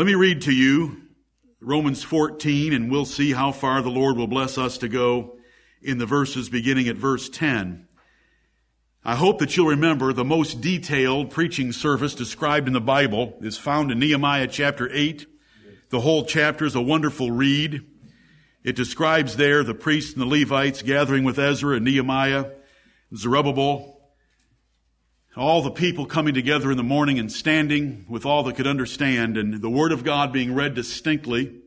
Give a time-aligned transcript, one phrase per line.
[0.00, 0.96] Let me read to you
[1.60, 5.36] Romans 14 and we'll see how far the Lord will bless us to go
[5.82, 7.86] in the verses beginning at verse 10.
[9.04, 13.58] I hope that you'll remember the most detailed preaching service described in the Bible is
[13.58, 15.26] found in Nehemiah chapter 8.
[15.90, 17.82] The whole chapter is a wonderful read.
[18.64, 22.46] It describes there the priests and the Levites gathering with Ezra and Nehemiah,
[23.14, 23.99] Zerubbabel,
[25.36, 29.36] all the people coming together in the morning and standing with all that could understand
[29.36, 31.60] and the word of God being read distinctly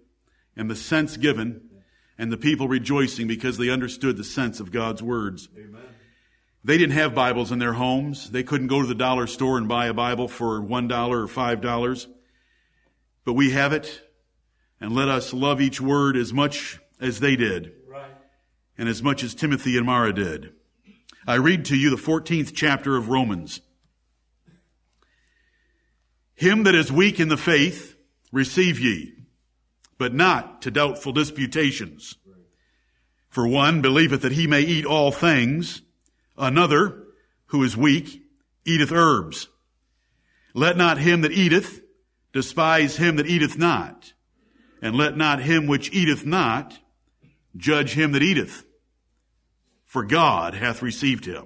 [0.56, 1.70] and the sense given
[2.18, 5.48] and the people rejoicing because they understood the sense of God's words.
[5.58, 5.82] Amen.
[6.64, 8.32] They didn't have Bibles in their homes.
[8.32, 11.28] They couldn't go to the dollar store and buy a Bible for one dollar or
[11.28, 12.08] five dollars.
[13.26, 14.02] But we have it
[14.80, 17.74] and let us love each word as much as they did.
[17.88, 18.12] Right.
[18.78, 20.54] And as much as Timothy and Mara did.
[21.26, 23.62] I read to you the 14th chapter of Romans.
[26.36, 27.96] Him that is weak in the faith,
[28.32, 29.14] receive ye,
[29.98, 32.16] but not to doubtful disputations.
[33.30, 35.82] For one believeth that he may eat all things,
[36.38, 37.04] another,
[37.48, 38.22] who is weak,
[38.66, 39.48] eateth herbs.
[40.54, 41.82] Let not him that eateth
[42.34, 44.12] despise him that eateth not,
[44.82, 46.80] and let not him which eateth not
[47.56, 48.66] judge him that eateth
[49.94, 51.46] for God hath received him.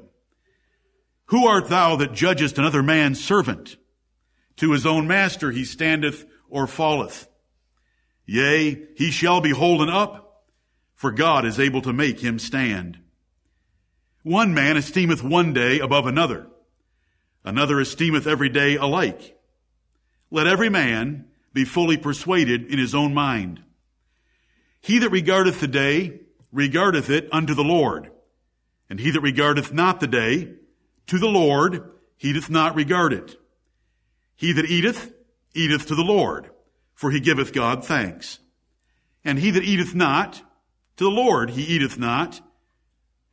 [1.26, 3.76] Who art thou that judgest another man's servant?
[4.56, 7.28] To his own master he standeth or falleth.
[8.26, 10.46] Yea, he shall be holden up,
[10.96, 13.00] for God is able to make him stand.
[14.24, 16.48] One man esteemeth one day above another,
[17.44, 19.38] another esteemeth every day alike.
[20.32, 23.62] Let every man be fully persuaded in his own mind.
[24.80, 26.22] He that regardeth the day,
[26.54, 28.12] regardeth it unto the Lord,
[28.90, 30.54] and he that regardeth not the day,
[31.08, 33.36] to the Lord he doth not regard it.
[34.36, 35.14] He that eateth,
[35.54, 36.50] eateth to the Lord,
[36.94, 38.40] for he giveth God thanks.
[39.24, 40.42] And he that eateth not,
[40.98, 42.42] to the Lord he eateth not,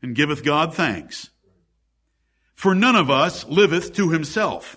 [0.02, 1.30] and giveth God thanks.
[2.54, 4.76] For none of us liveth to himself,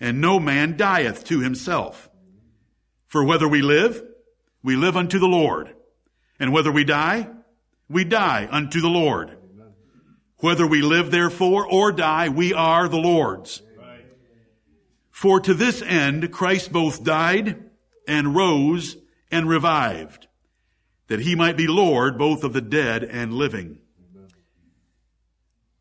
[0.00, 2.08] and no man dieth to himself.
[3.06, 4.02] For whether we live,
[4.62, 5.74] we live unto the Lord,
[6.38, 7.28] and whether we die,
[7.88, 9.36] we die unto the Lord.
[10.42, 13.62] Whether we live therefore or die, we are the Lord's.
[15.12, 17.70] For to this end Christ both died
[18.08, 18.96] and rose
[19.30, 20.26] and revived,
[21.06, 23.78] that he might be Lord both of the dead and living.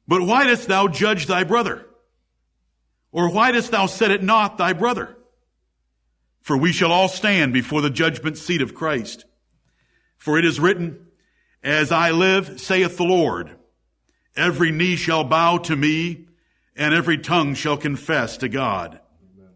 [0.07, 1.87] But why dost thou judge thy brother?
[3.11, 5.17] Or why dost thou set at naught thy brother?
[6.41, 9.25] For we shall all stand before the judgment seat of Christ.
[10.17, 11.07] For it is written,
[11.63, 13.57] As I live, saith the Lord,
[14.35, 16.27] Every knee shall bow to me,
[16.75, 18.99] and every tongue shall confess to God.
[19.35, 19.53] Amen.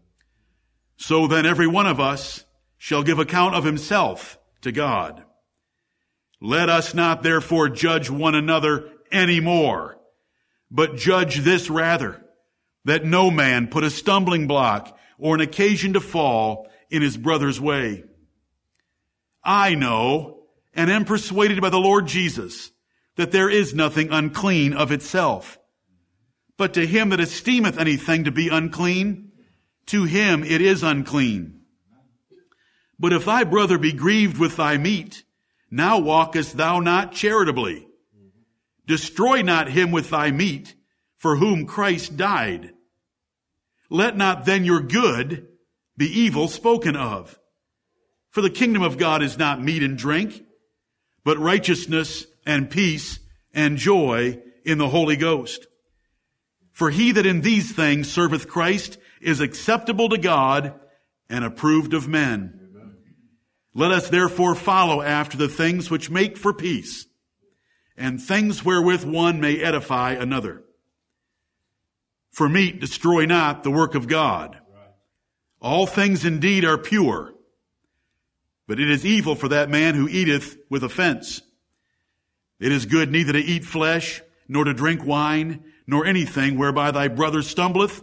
[0.96, 2.44] So then every one of us
[2.76, 5.24] shall give account of himself to God.
[6.40, 9.98] Let us not therefore judge one another any more,
[10.70, 12.22] but judge this rather,
[12.84, 17.60] that no man put a stumbling block or an occasion to fall in his brother's
[17.60, 18.04] way.
[19.42, 20.42] I know
[20.74, 22.70] and am persuaded by the Lord Jesus
[23.16, 25.58] that there is nothing unclean of itself.
[26.56, 29.32] But to him that esteemeth anything to be unclean,
[29.86, 31.60] to him it is unclean.
[32.98, 35.24] But if thy brother be grieved with thy meat,
[35.70, 37.86] now walkest thou not charitably.
[38.86, 40.74] Destroy not him with thy meat,
[41.16, 42.72] for whom Christ died.
[43.90, 45.48] Let not then your good
[45.96, 47.38] be evil spoken of.
[48.30, 50.42] For the kingdom of God is not meat and drink,
[51.24, 53.18] but righteousness and peace
[53.52, 55.66] and joy in the Holy Ghost.
[56.72, 60.78] For he that in these things serveth Christ is acceptable to God
[61.28, 62.60] and approved of men.
[63.74, 67.06] Let us therefore follow after the things which make for peace
[67.96, 70.62] and things wherewith one may edify another.
[72.30, 74.58] For meat destroy not the work of God.
[75.60, 77.32] All things indeed are pure,
[78.66, 81.40] but it is evil for that man who eateth with offense.
[82.58, 87.08] It is good neither to eat flesh, nor to drink wine, nor anything whereby thy
[87.08, 88.02] brother stumbleth,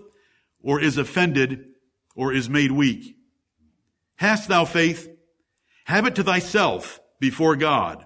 [0.62, 1.70] or is offended,
[2.16, 3.16] or is made weak.
[4.16, 5.10] Hast thou faith?
[5.86, 8.06] Have it to thyself before God.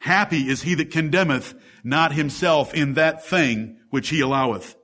[0.00, 4.74] Happy is he that condemneth not himself in that thing which he alloweth.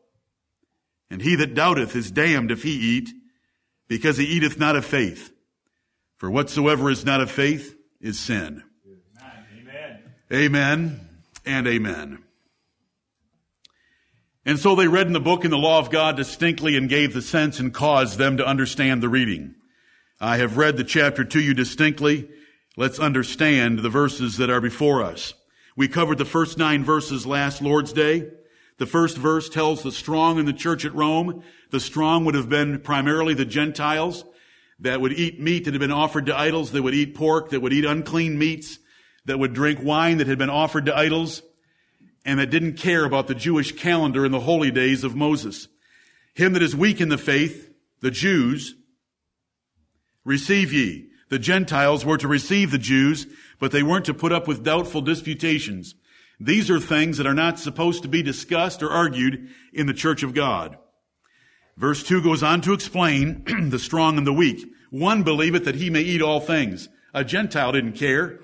[1.11, 3.11] And he that doubteth is damned if he eat,
[3.88, 5.32] because he eateth not of faith.
[6.19, 8.62] For whatsoever is not of faith is sin.
[10.32, 11.00] Amen
[11.44, 12.23] and amen.
[14.44, 17.12] And so they read in the book in the law of God distinctly and gave
[17.12, 19.55] the sense and caused them to understand the reading.
[20.21, 22.29] I have read the chapter to you distinctly.
[22.77, 25.35] Let's understand the verses that are before us.
[25.77, 28.29] We covered the first nine verses last Lord's Day.
[28.79, 31.43] The first verse tells the strong in the church at Rome.
[31.71, 34.25] The strong would have been primarily the Gentiles
[34.79, 37.61] that would eat meat that had been offered to idols, that would eat pork, that
[37.61, 38.79] would eat unclean meats,
[39.27, 41.43] that would drink wine that had been offered to idols,
[42.25, 45.69] and that didn't care about the Jewish calendar and the holy days of Moses.
[46.35, 48.75] Him that is weak in the faith, the Jews,
[50.25, 51.09] receive ye.
[51.29, 53.27] The Gentiles were to receive the Jews,
[53.59, 55.95] but they weren't to put up with doubtful disputations.
[56.41, 60.23] These are things that are not supposed to be discussed or argued in the church
[60.23, 60.77] of God.
[61.77, 64.67] Verse 2 goes on to explain the strong and the weak.
[64.91, 66.89] One believeth that he may eat all things.
[67.15, 68.41] A Gentile didn't care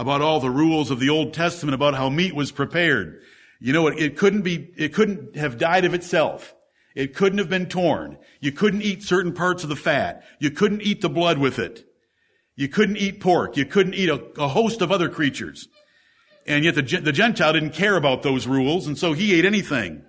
[0.00, 3.20] about all the rules of the Old Testament about how meat was prepared.
[3.60, 6.54] You know, it, it couldn't be, it couldn't have died of itself.
[6.94, 8.16] It couldn't have been torn.
[8.40, 10.24] You couldn't eat certain parts of the fat.
[10.38, 11.84] You couldn't eat the blood with it.
[12.56, 13.58] You couldn't eat pork.
[13.58, 15.68] You couldn't eat a, a host of other creatures.
[16.46, 20.02] And yet the, the Gentile didn't care about those rules, and so he ate anything.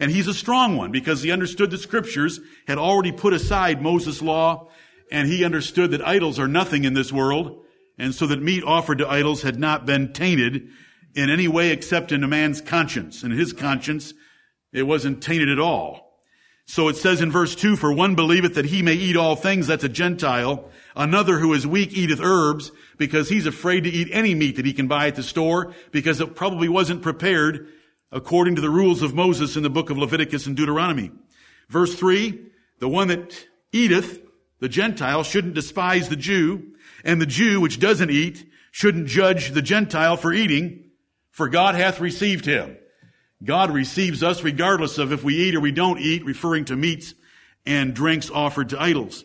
[0.00, 4.20] And he's a strong one because he understood the scriptures had already put aside Moses'
[4.20, 4.70] law,
[5.12, 7.62] and he understood that idols are nothing in this world,
[7.98, 10.68] and so that meat offered to idols had not been tainted
[11.14, 13.22] in any way except in a man's conscience.
[13.22, 14.12] In his conscience,
[14.72, 16.06] it wasn't tainted at all.
[16.66, 19.68] So it says in verse 2, For one believeth that he may eat all things,
[19.68, 20.68] that's a Gentile.
[20.96, 24.72] Another who is weak eateth herbs, because he's afraid to eat any meat that he
[24.72, 27.68] can buy at the store, because it probably wasn't prepared
[28.10, 31.12] according to the rules of Moses in the book of Leviticus and Deuteronomy.
[31.68, 32.40] Verse 3,
[32.80, 34.20] The one that eateth,
[34.58, 36.74] the Gentile, shouldn't despise the Jew,
[37.06, 40.90] and the Jew which doesn't eat shouldn't judge the Gentile for eating,
[41.30, 42.76] for God hath received him.
[43.42, 47.14] God receives us regardless of if we eat or we don't eat, referring to meats
[47.64, 49.24] and drinks offered to idols.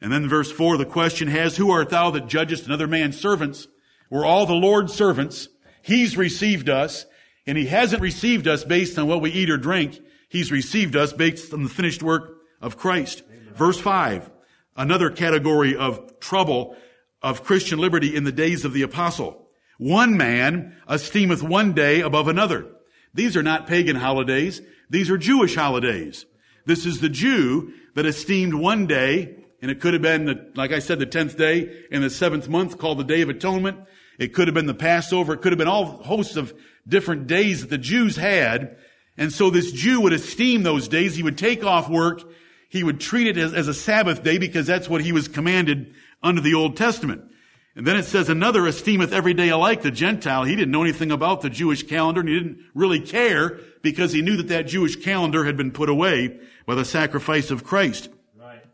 [0.00, 3.68] And then verse 4, the question has, Who art thou that judgest another man's servants?
[4.10, 5.48] We're all the Lord's servants.
[5.82, 7.04] He's received us,
[7.46, 10.00] and He hasn't received us based on what we eat or drink.
[10.28, 13.22] He's received us based on the finished work of Christ.
[13.28, 13.54] Amen.
[13.54, 14.30] Verse 5,
[14.76, 16.76] another category of trouble
[17.24, 19.48] of Christian liberty in the days of the apostle.
[19.78, 22.66] One man esteemeth one day above another.
[23.14, 24.60] These are not pagan holidays.
[24.90, 26.26] These are Jewish holidays.
[26.66, 30.70] This is the Jew that esteemed one day, and it could have been, the, like
[30.70, 33.78] I said, the tenth day in the seventh month called the Day of Atonement.
[34.18, 35.32] It could have been the Passover.
[35.32, 36.52] It could have been all hosts of
[36.86, 38.76] different days that the Jews had.
[39.16, 41.16] And so this Jew would esteem those days.
[41.16, 42.22] He would take off work.
[42.68, 45.94] He would treat it as, as a Sabbath day because that's what he was commanded
[46.24, 47.30] under the Old Testament.
[47.76, 50.44] And then it says, another esteemeth every day alike the Gentile.
[50.44, 54.22] He didn't know anything about the Jewish calendar and he didn't really care because he
[54.22, 58.08] knew that that Jewish calendar had been put away by the sacrifice of Christ.
[58.38, 58.64] Right.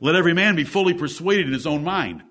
[0.00, 2.24] Let every man be fully persuaded in his own mind.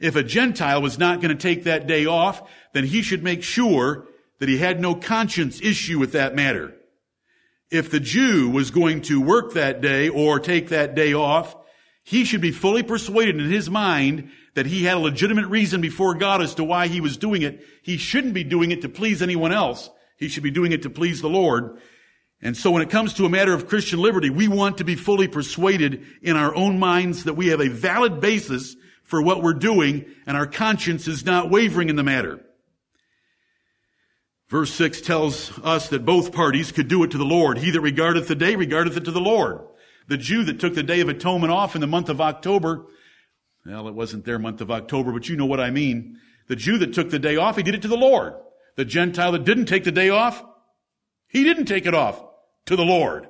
[0.00, 2.42] If a Gentile was not going to take that day off,
[2.72, 4.08] then he should make sure
[4.38, 6.74] that he had no conscience issue with that matter.
[7.70, 11.54] If the Jew was going to work that day or take that day off,
[12.04, 16.14] he should be fully persuaded in his mind that he had a legitimate reason before
[16.14, 17.64] God as to why he was doing it.
[17.82, 19.88] He shouldn't be doing it to please anyone else.
[20.18, 21.78] He should be doing it to please the Lord.
[22.42, 24.96] And so when it comes to a matter of Christian liberty, we want to be
[24.96, 29.54] fully persuaded in our own minds that we have a valid basis for what we're
[29.54, 32.44] doing and our conscience is not wavering in the matter.
[34.48, 37.56] Verse 6 tells us that both parties could do it to the Lord.
[37.56, 39.60] He that regardeth the day regardeth it to the Lord.
[40.06, 42.86] The Jew that took the Day of Atonement off in the month of October
[43.66, 46.18] well, it wasn't their month of October, but you know what I mean.
[46.48, 48.34] The Jew that took the day off, he did it to the Lord.
[48.76, 50.42] The Gentile that didn't take the day off,
[51.28, 52.22] he didn't take it off
[52.66, 53.26] to the Lord.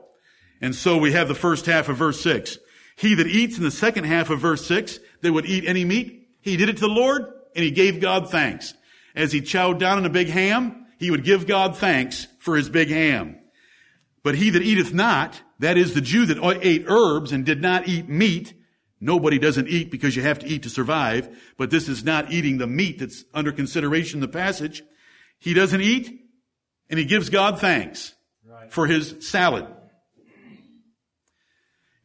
[0.61, 2.59] And so we have the first half of verse 6.
[2.97, 6.29] He that eats in the second half of verse 6, that would eat any meat,
[6.41, 7.23] he did it to the Lord,
[7.55, 8.75] and he gave God thanks.
[9.15, 12.69] As he chowed down on a big ham, he would give God thanks for his
[12.69, 13.39] big ham.
[14.23, 17.89] But he that eateth not, that is the Jew that ate herbs and did not
[17.89, 18.55] eat meat,
[19.05, 22.57] Nobody doesn't eat because you have to eat to survive, but this is not eating
[22.57, 24.83] the meat that's under consideration in the passage.
[25.39, 26.23] He doesn't eat,
[26.89, 28.15] and he gives God thanks
[28.49, 28.73] right.
[28.73, 29.67] for his salad.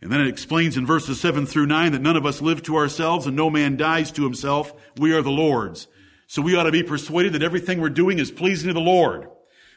[0.02, 2.76] And then it explains in verses 7 through 9 that none of us live to
[2.76, 4.74] ourselves and no man dies to himself.
[4.98, 5.88] We are the Lord's.
[6.28, 9.30] So we ought to be persuaded that everything we're doing is pleasing to the Lord.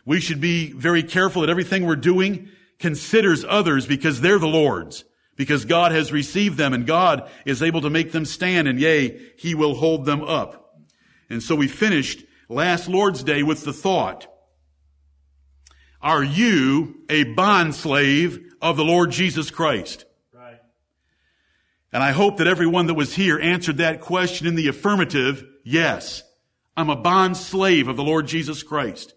[0.05, 2.49] We should be very careful that everything we're doing
[2.82, 5.04] considers others because they're the Lord's
[5.36, 9.18] because God has received them and God is able to make them stand and yea,
[9.38, 10.76] He will hold them up.
[11.30, 14.26] And so we finished last Lord's Day with the thought,
[16.02, 20.04] are you a bond slave of the Lord Jesus Christ?
[21.92, 25.44] And I hope that everyone that was here answered that question in the affirmative.
[25.64, 26.22] Yes,
[26.76, 29.14] I'm a bond slave of the Lord Jesus Christ.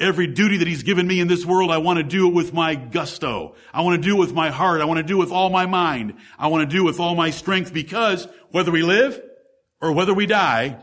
[0.00, 2.52] Every duty that He's given me in this world, I want to do it with
[2.52, 3.56] my gusto.
[3.72, 4.80] I want to do it with my heart.
[4.80, 6.14] I want to do it with all my mind.
[6.38, 9.20] I want to do it with all my strength because whether we live
[9.80, 10.78] or whether we die,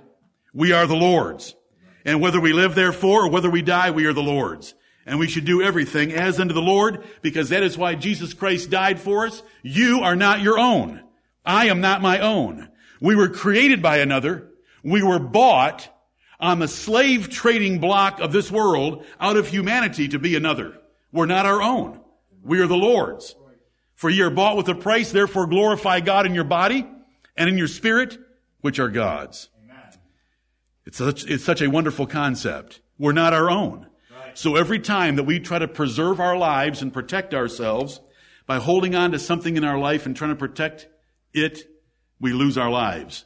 [0.54, 1.56] we are the Lord's.
[2.04, 4.74] And whether we live therefore or whether we die, we are the Lord's.
[5.06, 8.70] And we should do everything as unto the Lord because that is why Jesus Christ
[8.70, 9.42] died for us.
[9.64, 11.02] You are not your own.
[11.46, 12.70] I am not my own.
[13.00, 14.50] We were created by another.
[14.84, 15.90] We were bought
[16.40, 20.78] on the slave trading block of this world out of humanity to be another.
[21.12, 22.00] We're not our own.
[22.44, 23.36] We are the Lord's.
[23.96, 26.86] For ye are bought with a price, therefore glorify God in your body
[27.38, 28.18] and in your spirit,
[28.62, 29.50] which are God's.
[30.86, 32.80] It's such, it's such a wonderful concept.
[33.00, 33.88] We're not our own.
[34.12, 34.38] Right.
[34.38, 38.00] So every time that we try to preserve our lives and protect ourselves
[38.46, 40.88] by holding on to something in our life and trying to protect
[41.34, 41.68] it,
[42.20, 43.26] we lose our lives.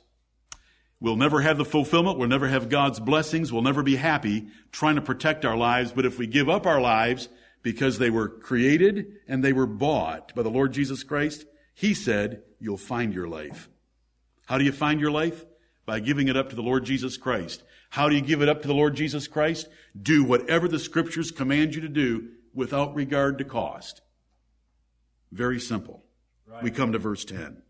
[1.02, 2.18] We'll never have the fulfillment.
[2.18, 3.54] We'll never have God's blessings.
[3.54, 5.94] We'll never be happy trying to protect our lives.
[5.94, 7.30] But if we give up our lives
[7.62, 12.44] because they were created and they were bought by the Lord Jesus Christ, He said,
[12.60, 13.70] you'll find your life.
[14.46, 15.46] How do you find your life?
[15.86, 17.64] By giving it up to the Lord Jesus Christ.
[17.90, 19.68] How do you give it up to the Lord Jesus Christ?
[20.00, 24.02] Do whatever the scriptures command you to do without regard to cost.
[25.32, 26.04] Very simple.
[26.46, 26.64] Right.
[26.64, 27.62] We come to verse 10.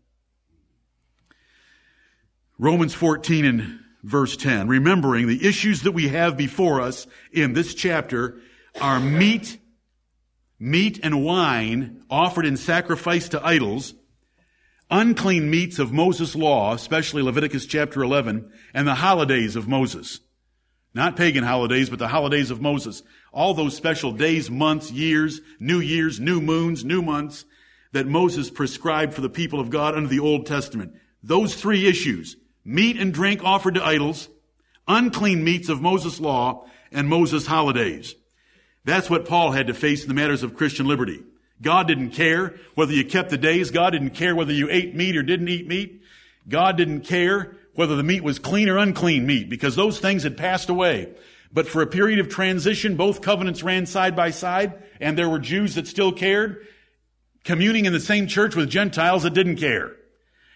[2.60, 7.72] Romans 14 and verse 10, remembering the issues that we have before us in this
[7.72, 8.38] chapter
[8.82, 9.58] are meat,
[10.58, 13.94] meat and wine offered in sacrifice to idols,
[14.90, 20.20] unclean meats of Moses' law, especially Leviticus chapter 11, and the holidays of Moses.
[20.92, 23.02] Not pagan holidays, but the holidays of Moses.
[23.32, 27.46] All those special days, months, years, new years, new moons, new months
[27.92, 30.92] that Moses prescribed for the people of God under the Old Testament.
[31.22, 34.28] Those three issues, meat and drink offered to idols,
[34.86, 38.14] unclean meats of Moses' law, and Moses' holidays.
[38.84, 41.22] That's what Paul had to face in the matters of Christian liberty.
[41.62, 43.70] God didn't care whether you kept the days.
[43.70, 46.02] God didn't care whether you ate meat or didn't eat meat.
[46.48, 50.36] God didn't care whether the meat was clean or unclean meat because those things had
[50.36, 51.12] passed away.
[51.52, 55.38] But for a period of transition, both covenants ran side by side and there were
[55.38, 56.66] Jews that still cared,
[57.44, 59.96] communing in the same church with Gentiles that didn't care.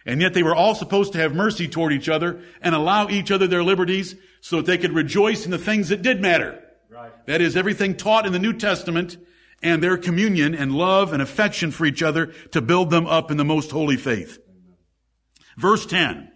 [0.07, 3.31] And yet they were all supposed to have mercy toward each other and allow each
[3.31, 6.63] other their liberties so that they could rejoice in the things that did matter.
[6.91, 7.11] Right.
[7.27, 9.17] That is everything taught in the New Testament
[9.63, 13.39] and their communion and love and affection for each other to build them up in
[13.39, 14.39] the most holy faith.
[15.57, 16.31] Verse 10.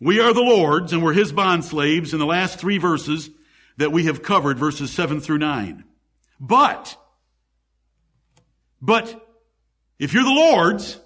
[0.00, 3.30] We are the Lord's and we're His bond slaves in the last three verses
[3.76, 5.84] that we have covered, verses 7 through 9.
[6.40, 6.96] But,
[8.80, 9.28] but,
[9.98, 10.98] if you're the Lord's,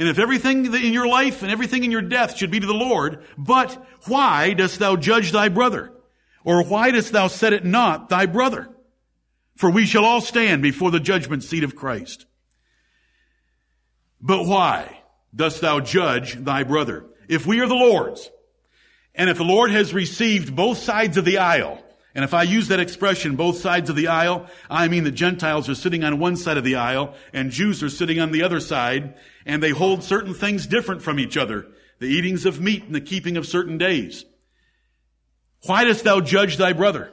[0.00, 2.72] and if everything in your life and everything in your death should be to the
[2.72, 5.92] Lord, but why dost thou judge thy brother?
[6.42, 8.70] Or why dost thou set it not thy brother?
[9.56, 12.24] For we shall all stand before the judgment seat of Christ.
[14.22, 15.02] But why
[15.34, 17.04] dost thou judge thy brother?
[17.28, 18.30] If we are the Lord's,
[19.14, 22.68] and if the Lord has received both sides of the aisle, and if I use
[22.68, 26.36] that expression, both sides of the aisle, I mean the Gentiles are sitting on one
[26.36, 29.14] side of the aisle and Jews are sitting on the other side,
[29.46, 31.68] and they hold certain things different from each other.
[32.00, 34.24] The eatings of meat and the keeping of certain days.
[35.66, 37.12] Why dost thou judge thy brother?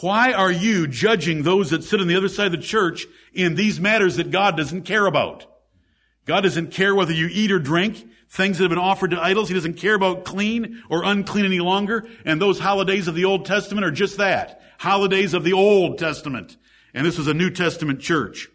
[0.00, 3.56] Why are you judging those that sit on the other side of the church in
[3.56, 5.46] these matters that God doesn't care about?
[6.24, 9.48] God doesn't care whether you eat or drink things that have been offered to idols.
[9.48, 12.06] He doesn't care about clean or unclean any longer.
[12.24, 14.60] And those holidays of the Old Testament are just that.
[14.78, 16.56] Holidays of the Old Testament.
[16.94, 18.48] And this is a New Testament church.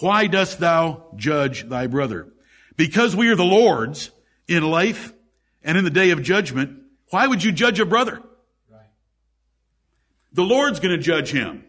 [0.00, 2.32] Why dost thou judge thy brother?
[2.76, 4.10] Because we are the Lord's
[4.48, 5.12] in life
[5.62, 6.80] and in the day of judgment.
[7.10, 8.20] Why would you judge a brother?
[10.32, 11.64] The Lord's going to judge him.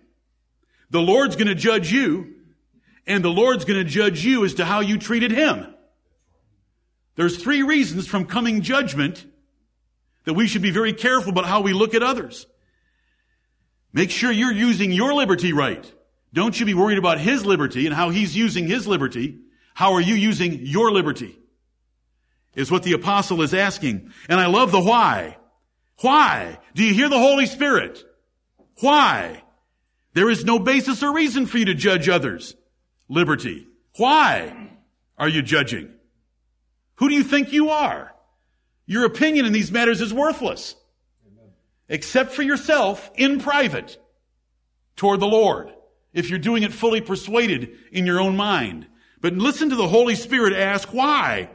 [0.89, 2.36] The Lord's going to judge you.
[3.05, 5.73] And the Lord's going to judge you as to how you treated him.
[7.15, 9.25] There's three reasons from coming judgment
[10.25, 12.48] that we should be very careful about how we look at others.
[13.91, 15.91] Make sure you're using your liberty right.
[16.34, 19.39] Don't you be worried about his liberty and how he's using his liberty.
[19.75, 21.38] How are you using your liberty?
[22.55, 24.12] Is what the apostle is asking.
[24.27, 25.38] And I love the why.
[26.01, 26.58] Why?
[26.74, 28.03] Do you hear the Holy Spirit?
[28.79, 29.43] Why?
[30.13, 32.55] There is no basis or reason for you to judge others.
[33.10, 33.67] Liberty.
[33.98, 34.72] Why
[35.17, 35.92] are you judging?
[36.95, 38.13] Who do you think you are?
[38.85, 40.75] Your opinion in these matters is worthless.
[41.89, 43.97] Except for yourself in private
[44.95, 45.71] toward the Lord.
[46.13, 48.88] If you're doing it fully persuaded in your own mind.
[49.21, 51.50] But listen to the Holy Spirit ask why.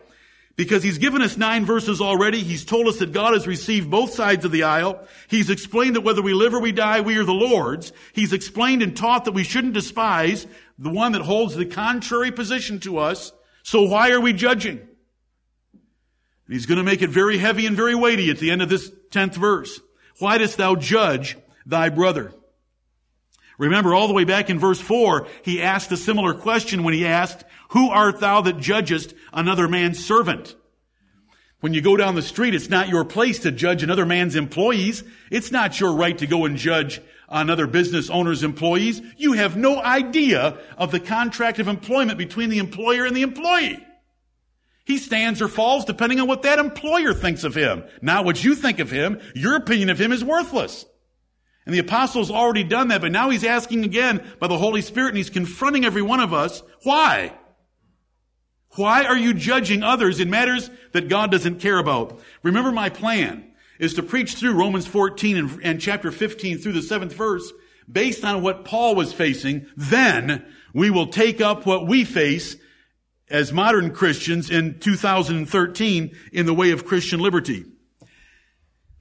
[0.56, 2.40] Because he's given us nine verses already.
[2.40, 5.06] He's told us that God has received both sides of the aisle.
[5.28, 7.92] He's explained that whether we live or we die, we are the Lord's.
[8.12, 12.80] He's explained and taught that we shouldn't despise the one that holds the contrary position
[12.80, 13.32] to us.
[13.62, 14.87] So why are we judging?
[16.48, 18.90] He's going to make it very heavy and very weighty at the end of this
[19.10, 19.80] tenth verse.
[20.18, 21.36] Why dost thou judge
[21.66, 22.32] thy brother?
[23.58, 27.06] Remember all the way back in verse 4, he asked a similar question when he
[27.06, 30.54] asked, Who art thou that judgest another man's servant?
[31.60, 35.02] When you go down the street, it's not your place to judge another man's employees.
[35.28, 39.02] It's not your right to go and judge another business owner's employees.
[39.16, 43.84] You have no idea of the contract of employment between the employer and the employee.
[44.88, 48.54] He stands or falls depending on what that employer thinks of him, not what you
[48.54, 49.20] think of him.
[49.34, 50.86] Your opinion of him is worthless.
[51.66, 55.08] And the apostle's already done that, but now he's asking again by the Holy Spirit
[55.08, 56.62] and he's confronting every one of us.
[56.84, 57.34] Why?
[58.76, 62.18] Why are you judging others in matters that God doesn't care about?
[62.42, 63.44] Remember my plan
[63.78, 67.52] is to preach through Romans 14 and, and chapter 15 through the seventh verse
[67.92, 69.66] based on what Paul was facing.
[69.76, 72.56] Then we will take up what we face
[73.30, 77.64] as modern Christians in 2013 in the way of Christian liberty.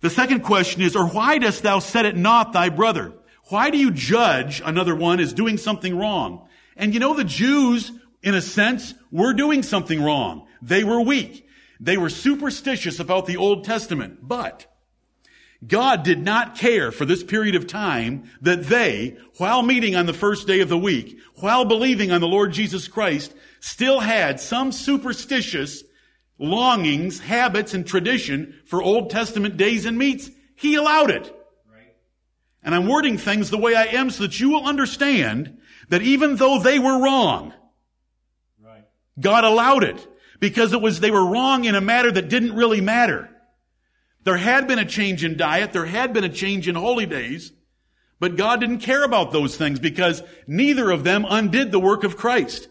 [0.01, 3.13] The second question is, or why dost thou set it not thy brother?
[3.49, 6.47] Why do you judge another one as doing something wrong?
[6.75, 7.91] And you know, the Jews,
[8.21, 10.47] in a sense, were doing something wrong.
[10.61, 11.47] They were weak.
[11.79, 14.19] They were superstitious about the Old Testament.
[14.21, 14.65] But
[15.65, 20.13] God did not care for this period of time that they, while meeting on the
[20.13, 24.71] first day of the week, while believing on the Lord Jesus Christ, still had some
[24.71, 25.83] superstitious
[26.39, 30.29] longings, habits, and tradition for Old Testament days and meats.
[30.55, 31.23] He allowed it.
[31.71, 31.95] Right.
[32.63, 35.57] And I'm wording things the way I am so that you will understand
[35.89, 37.53] that even though they were wrong,
[38.63, 38.85] right.
[39.19, 40.07] God allowed it
[40.39, 43.29] because it was, they were wrong in a matter that didn't really matter.
[44.23, 45.71] There had been a change in diet.
[45.71, 47.53] There had been a change in holy days.
[48.19, 52.17] But God didn't care about those things because neither of them undid the work of
[52.17, 52.67] Christ.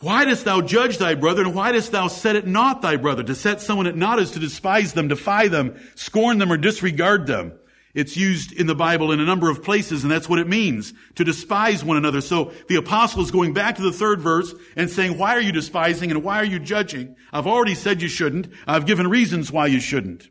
[0.00, 3.22] Why dost thou judge thy brother, and why dost thou set it not thy brother?
[3.22, 7.26] To set someone at naught is to despise them, defy them, scorn them, or disregard
[7.26, 7.52] them.
[7.92, 10.94] It's used in the Bible in a number of places, and that's what it means,
[11.16, 12.20] to despise one another.
[12.20, 15.52] So the apostle is going back to the third verse and saying, why are you
[15.52, 17.16] despising and why are you judging?
[17.32, 18.48] I've already said you shouldn't.
[18.66, 20.28] I've given reasons why you shouldn't.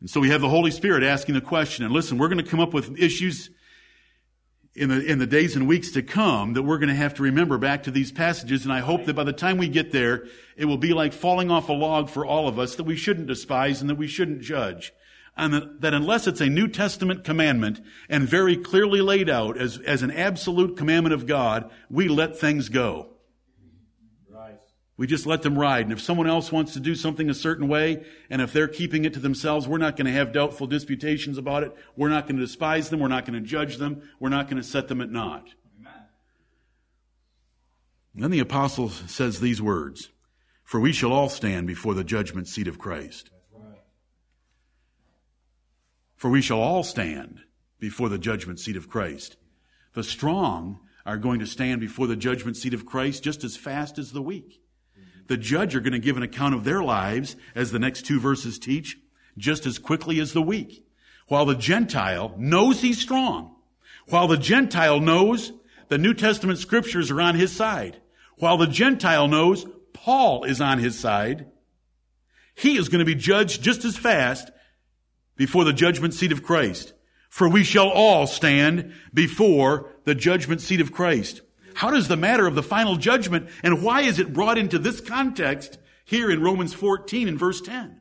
[0.00, 1.84] And so we have the Holy Spirit asking the question.
[1.84, 3.50] And listen, we're going to come up with issues
[4.76, 7.22] in the, in the days and weeks to come that we're going to have to
[7.22, 8.64] remember back to these passages.
[8.64, 11.50] And I hope that by the time we get there, it will be like falling
[11.50, 14.42] off a log for all of us that we shouldn't despise and that we shouldn't
[14.42, 14.92] judge.
[15.34, 19.78] And that, that unless it's a New Testament commandment and very clearly laid out as,
[19.78, 23.15] as an absolute commandment of God, we let things go.
[24.98, 25.84] We just let them ride.
[25.84, 29.04] And if someone else wants to do something a certain way, and if they're keeping
[29.04, 31.76] it to themselves, we're not going to have doubtful disputations about it.
[31.96, 33.00] We're not going to despise them.
[33.00, 34.08] We're not going to judge them.
[34.18, 35.48] We're not going to set them at naught.
[38.14, 40.08] Then the apostle says these words,
[40.64, 43.28] For we shall all stand before the judgment seat of Christ.
[46.14, 47.40] For we shall all stand
[47.78, 49.36] before the judgment seat of Christ.
[49.92, 53.98] The strong are going to stand before the judgment seat of Christ just as fast
[53.98, 54.62] as the weak
[55.28, 58.20] the judge are going to give an account of their lives, as the next two
[58.20, 58.98] verses teach,
[59.36, 60.86] just as quickly as the weak.
[61.28, 63.56] While the Gentile knows he's strong,
[64.08, 65.52] while the Gentile knows
[65.88, 68.00] the New Testament scriptures are on his side,
[68.36, 71.46] while the Gentile knows Paul is on his side,
[72.54, 74.50] he is going to be judged just as fast
[75.36, 76.92] before the judgment seat of Christ.
[77.28, 81.42] For we shall all stand before the judgment seat of Christ.
[81.76, 84.98] How does the matter of the final judgment and why is it brought into this
[84.98, 88.00] context here in Romans 14 and verse 10?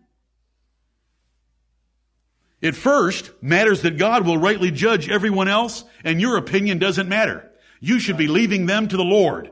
[2.62, 7.52] It first matters that God will rightly judge everyone else and your opinion doesn't matter.
[7.82, 9.52] You should be leaving them to the Lord.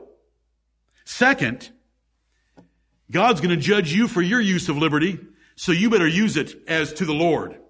[1.04, 1.70] Second,
[3.10, 5.20] God's going to judge you for your use of liberty,
[5.54, 7.60] so you better use it as to the Lord.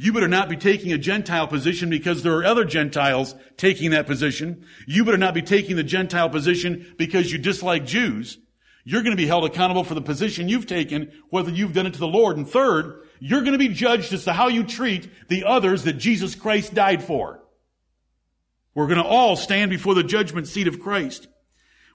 [0.00, 4.06] You better not be taking a Gentile position because there are other Gentiles taking that
[4.06, 4.64] position.
[4.86, 8.38] You better not be taking the Gentile position because you dislike Jews.
[8.84, 11.94] You're going to be held accountable for the position you've taken, whether you've done it
[11.94, 12.36] to the Lord.
[12.36, 15.94] And third, you're going to be judged as to how you treat the others that
[15.94, 17.42] Jesus Christ died for.
[18.76, 21.26] We're going to all stand before the judgment seat of Christ.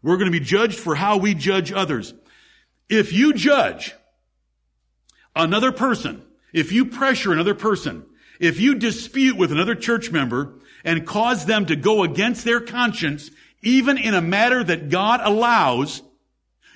[0.02, 2.14] We're going to be judged for how we judge others.
[2.90, 3.96] If you judge
[5.38, 8.06] another person if you pressure another person,
[8.40, 13.32] if you dispute with another church member, and cause them to go against their conscience,
[13.62, 16.02] even in a matter that God allows,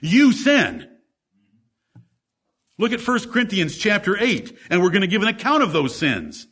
[0.01, 0.87] you sin.
[2.77, 5.95] Look at 1 Corinthians chapter 8, and we're going to give an account of those
[5.95, 6.47] sins.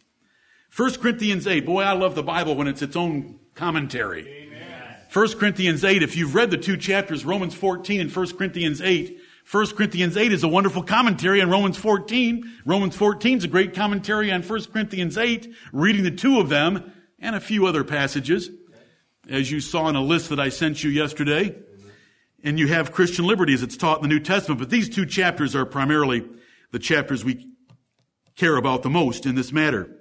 [0.75, 1.65] 1 Corinthians 8.
[1.65, 4.27] Boy, I love the Bible when it's its own commentary.
[4.27, 4.97] Amen.
[5.13, 9.19] 1 Corinthians 8, if you've read the two chapters, Romans 14 and 1 Corinthians 8,
[9.51, 12.61] 1 Corinthians 8 is a wonderful commentary on Romans 14.
[12.65, 16.91] Romans 14 is a great commentary on 1 Corinthians 8, reading the two of them
[17.19, 18.49] and a few other passages,
[19.29, 21.55] as you saw in a list that I sent you yesterday.
[22.43, 25.05] And you have Christian liberty as it's taught in the New Testament, but these two
[25.05, 26.27] chapters are primarily
[26.71, 27.47] the chapters we
[28.35, 29.95] care about the most in this matter.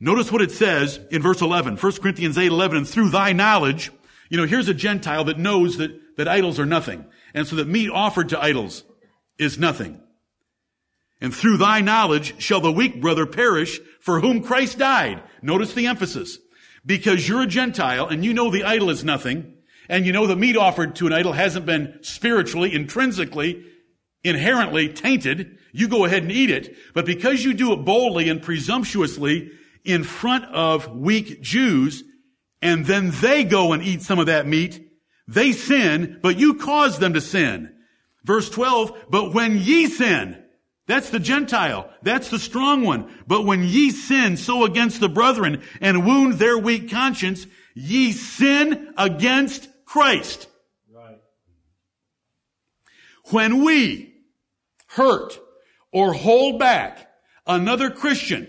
[0.00, 3.92] Notice what it says in verse 11, 1 Corinthians 8, 11, and through thy knowledge,
[4.30, 7.04] you know, here's a Gentile that knows that, that idols are nothing.
[7.34, 8.84] And so that meat offered to idols
[9.38, 10.00] is nothing.
[11.20, 15.22] And through thy knowledge shall the weak brother perish for whom Christ died.
[15.42, 16.38] Notice the emphasis.
[16.84, 19.54] Because you're a Gentile and you know the idol is nothing,
[19.88, 23.64] and you know the meat offered to an idol hasn't been spiritually, intrinsically,
[24.24, 26.74] inherently tainted, you go ahead and eat it.
[26.94, 29.50] But because you do it boldly and presumptuously,
[29.84, 32.04] in front of weak Jews,
[32.62, 34.89] and then they go and eat some of that meat,
[35.30, 37.72] they sin, but you cause them to sin.
[38.24, 40.42] Verse 12, but when ye sin,
[40.86, 41.88] that's the Gentile.
[42.02, 43.08] That's the strong one.
[43.28, 48.92] But when ye sin so against the brethren and wound their weak conscience, ye sin
[48.98, 50.48] against Christ.
[50.92, 51.20] Right.
[53.26, 54.14] When we
[54.88, 55.38] hurt
[55.92, 57.08] or hold back
[57.46, 58.48] another Christian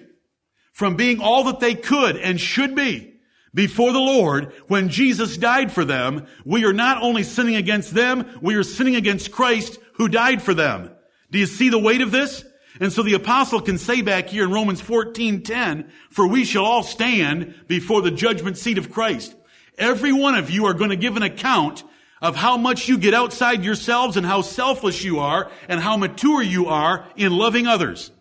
[0.72, 3.11] from being all that they could and should be
[3.54, 8.40] before the Lord when Jesus died for them, we are not only sinning against them,
[8.42, 10.92] we are sinning against Christ who died for them.
[11.32, 12.46] Do you see the weight of this?
[12.80, 16.66] And so the apostle can say back here in Romans 14, 10, for we shall
[16.66, 19.36] all stand before the judgment seat of Christ.
[19.78, 21.84] Every one of you are going to give an account
[22.22, 26.42] of how much you get outside yourselves and how selfless you are and how mature
[26.42, 28.12] you are in loving others,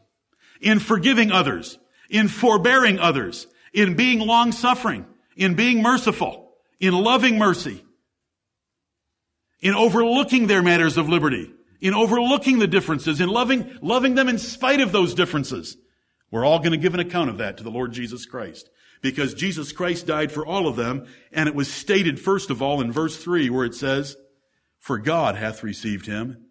[0.61, 5.07] in forgiving others, in forbearing others, in being long suffering,
[5.40, 7.83] in being merciful, in loving mercy,
[9.61, 11.50] in overlooking their matters of liberty,
[11.81, 15.79] in overlooking the differences, in loving, loving them in spite of those differences.
[16.31, 18.68] We're all going to give an account of that to the Lord Jesus Christ.
[19.00, 22.83] Because Jesus Christ died for all of them, and it was stated first of all
[22.83, 24.16] in verse 3 where it says,
[24.79, 26.48] For God hath received him.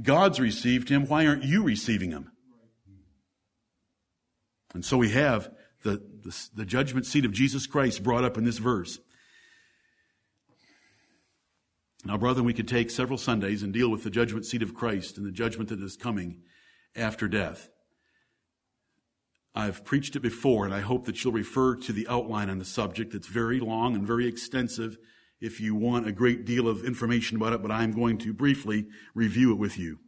[0.00, 1.06] God's received him.
[1.06, 2.30] Why aren't you receiving him?
[4.74, 5.50] And so we have
[5.82, 8.98] the, the, the judgment seat of Jesus Christ brought up in this verse.
[12.04, 15.16] Now, brethren, we could take several Sundays and deal with the judgment seat of Christ
[15.16, 16.42] and the judgment that is coming
[16.94, 17.68] after death.
[19.54, 22.64] I've preached it before, and I hope that you'll refer to the outline on the
[22.64, 23.14] subject.
[23.14, 24.96] It's very long and very extensive
[25.40, 28.86] if you want a great deal of information about it, but I'm going to briefly
[29.14, 29.98] review it with you.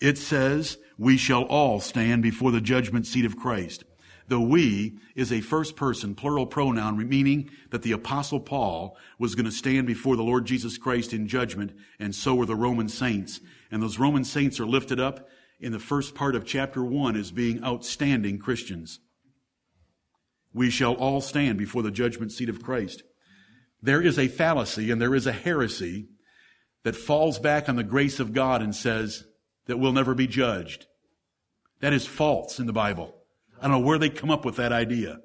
[0.00, 3.84] It says, We shall all stand before the judgment seat of Christ.
[4.28, 9.46] The we is a first person plural pronoun, meaning that the apostle Paul was going
[9.46, 13.40] to stand before the Lord Jesus Christ in judgment, and so were the Roman saints.
[13.70, 17.30] And those Roman saints are lifted up in the first part of chapter one as
[17.30, 19.00] being outstanding Christians.
[20.52, 23.02] We shall all stand before the judgment seat of Christ.
[23.80, 26.08] There is a fallacy and there is a heresy
[26.84, 29.24] that falls back on the grace of God and says
[29.66, 30.86] that we'll never be judged.
[31.80, 33.17] That is false in the Bible.
[33.60, 35.20] I don't know where they come up with that idea.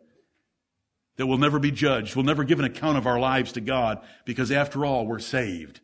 [1.17, 2.15] That we'll never be judged.
[2.15, 5.79] We'll never give an account of our lives to God because after all, we're saved.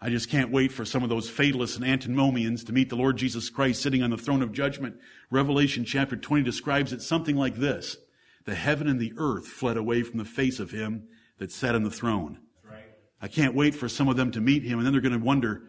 [0.00, 3.18] I just can't wait for some of those fatalists and antinomians to meet the Lord
[3.18, 4.96] Jesus Christ sitting on the throne of judgment.
[5.30, 7.98] Revelation chapter 20 describes it something like this.
[8.46, 11.82] The heaven and the earth fled away from the face of him that sat on
[11.82, 12.38] the throne.
[12.64, 12.84] Right.
[13.20, 15.24] I can't wait for some of them to meet him and then they're going to
[15.24, 15.64] wonder,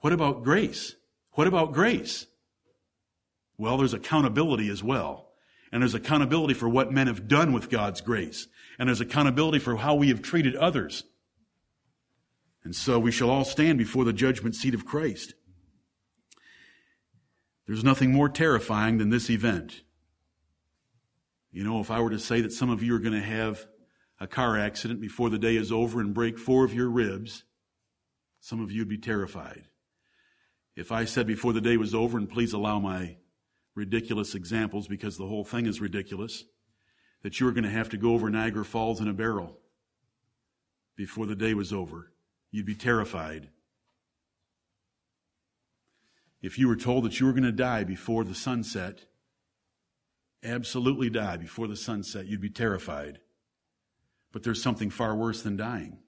[0.00, 0.94] what about grace?
[1.32, 2.26] What about grace?
[3.58, 5.30] Well, there's accountability as well.
[5.72, 8.46] And there's accountability for what men have done with God's grace.
[8.78, 11.04] And there's accountability for how we have treated others.
[12.62, 15.34] And so we shall all stand before the judgment seat of Christ.
[17.66, 19.82] There's nothing more terrifying than this event.
[21.50, 23.66] You know, if I were to say that some of you are going to have
[24.20, 27.44] a car accident before the day is over and break four of your ribs,
[28.40, 29.64] some of you would be terrified.
[30.76, 33.16] If I said before the day was over, and please allow my
[33.76, 36.44] ridiculous examples because the whole thing is ridiculous,
[37.22, 39.58] that you were going to have to go over Niagara Falls in a barrel
[40.96, 42.10] before the day was over.
[42.50, 43.50] You'd be terrified.
[46.40, 49.04] If you were told that you were going to die before the sunset,
[50.42, 53.20] absolutely die before the sunset, you'd be terrified.
[54.32, 55.98] But there's something far worse than dying.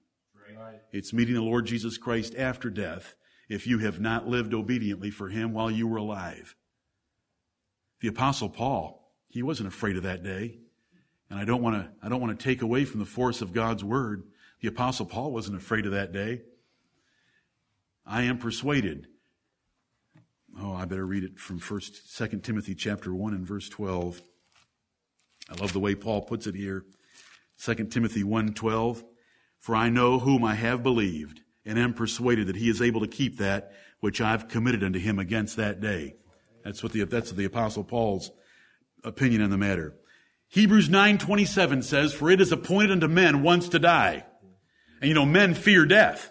[0.57, 0.81] Right.
[0.91, 3.15] It's meeting the Lord Jesus Christ after death
[3.47, 6.55] if you have not lived obediently for him while you were alive.
[8.01, 10.57] The apostle Paul, he wasn't afraid of that day.
[11.29, 13.53] And I don't want to, I don't want to take away from the force of
[13.53, 14.23] God's word.
[14.61, 16.41] The apostle Paul wasn't afraid of that day.
[18.05, 19.07] I am persuaded.
[20.59, 24.21] Oh, I better read it from first, second Timothy chapter one and verse 12.
[25.49, 26.85] I love the way Paul puts it here.
[27.55, 29.03] Second Timothy 1 12.
[29.59, 33.07] For I know whom I have believed and am persuaded that he is able to
[33.07, 36.15] keep that which I've committed unto him against that day.
[36.69, 38.29] That's what the, that's the apostle Paul's
[39.03, 39.95] opinion on the matter.
[40.49, 44.23] Hebrews 9:27 says, "For it is appointed unto men once to die."
[45.01, 46.29] And you know, men fear death.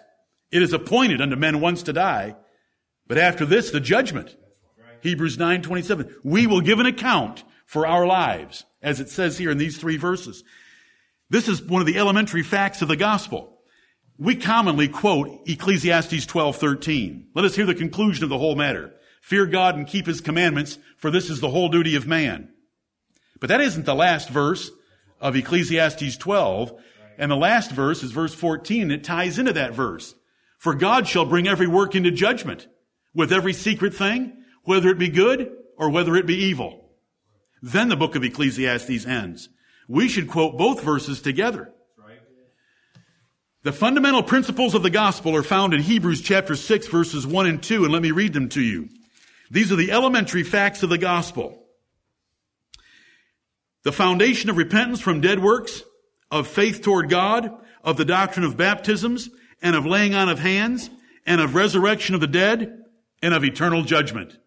[0.49, 2.37] It is appointed unto men once to die,
[3.05, 4.37] but after this the judgment.
[5.01, 6.09] Hebrews 9:27.
[6.23, 9.97] We will give an account for our lives, as it says here in these three
[9.97, 10.45] verses.
[11.29, 13.59] This is one of the elementary facts of the gospel.
[14.17, 17.25] We commonly quote Ecclesiastes 12:13.
[17.35, 18.93] Let us hear the conclusion of the whole matter.
[19.21, 22.49] Fear God and keep his commandments, for this is the whole duty of man.
[23.39, 24.71] But that isn't the last verse
[25.21, 26.73] of Ecclesiastes 12.
[27.17, 30.15] And the last verse is verse 14, and it ties into that verse.
[30.57, 32.67] For God shall bring every work into judgment
[33.13, 36.91] with every secret thing, whether it be good or whether it be evil.
[37.61, 39.49] Then the book of Ecclesiastes ends.
[39.87, 41.73] We should quote both verses together.
[43.63, 47.61] The fundamental principles of the gospel are found in Hebrews chapter 6 verses 1 and
[47.61, 48.87] 2, and let me read them to you.
[49.49, 51.63] These are the elementary facts of the gospel.
[53.83, 55.83] The foundation of repentance from dead works,
[56.29, 57.51] of faith toward God,
[57.83, 59.29] of the doctrine of baptisms,
[59.61, 60.89] and of laying on of hands,
[61.25, 62.83] and of resurrection of the dead,
[63.21, 64.37] and of eternal judgment.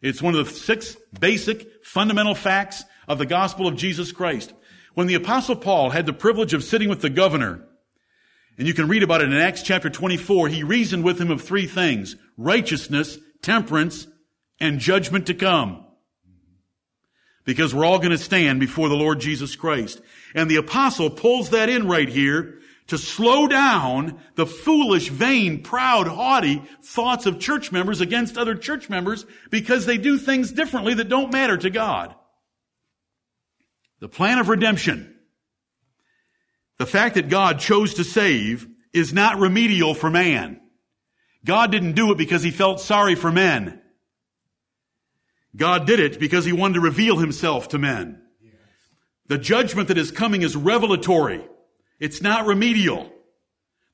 [0.00, 4.52] It's one of the six basic fundamental facts of the gospel of Jesus Christ.
[4.94, 7.66] When the apostle Paul had the privilege of sitting with the governor
[8.58, 10.48] and you can read about it in Acts chapter 24.
[10.48, 12.16] He reasoned with him of three things.
[12.36, 14.06] Righteousness, temperance,
[14.62, 15.84] and judgment to come.
[17.44, 20.00] Because we're all going to stand before the Lord Jesus Christ.
[20.34, 26.06] And the apostle pulls that in right here to slow down the foolish, vain, proud,
[26.06, 31.08] haughty thoughts of church members against other church members because they do things differently that
[31.08, 32.14] don't matter to God.
[34.00, 35.12] The plan of redemption
[36.78, 40.60] the fact that God chose to save is not remedial for man.
[41.44, 43.81] God didn't do it because he felt sorry for men.
[45.54, 48.22] God did it because he wanted to reveal himself to men.
[49.26, 51.44] The judgment that is coming is revelatory.
[52.00, 53.10] It's not remedial.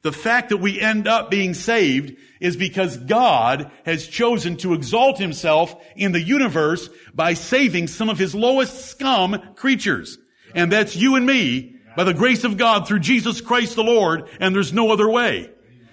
[0.02, 5.18] The fact that we end up being saved is because God has chosen to exalt
[5.18, 10.18] himself in the universe by saving some of his lowest scum creatures.
[10.54, 14.28] And that's you and me by the grace of God through Jesus Christ the Lord,
[14.38, 15.50] and there's no other way.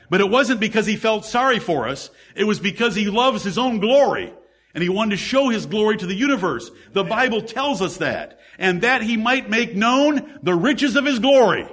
[0.10, 2.12] But it wasn't because he felt sorry for us.
[2.36, 4.32] It was because he loves his own glory.
[4.76, 6.70] And he wanted to show his glory to the universe.
[6.94, 8.40] The Bible tells us that.
[8.60, 11.68] And that he might make known the riches of his glory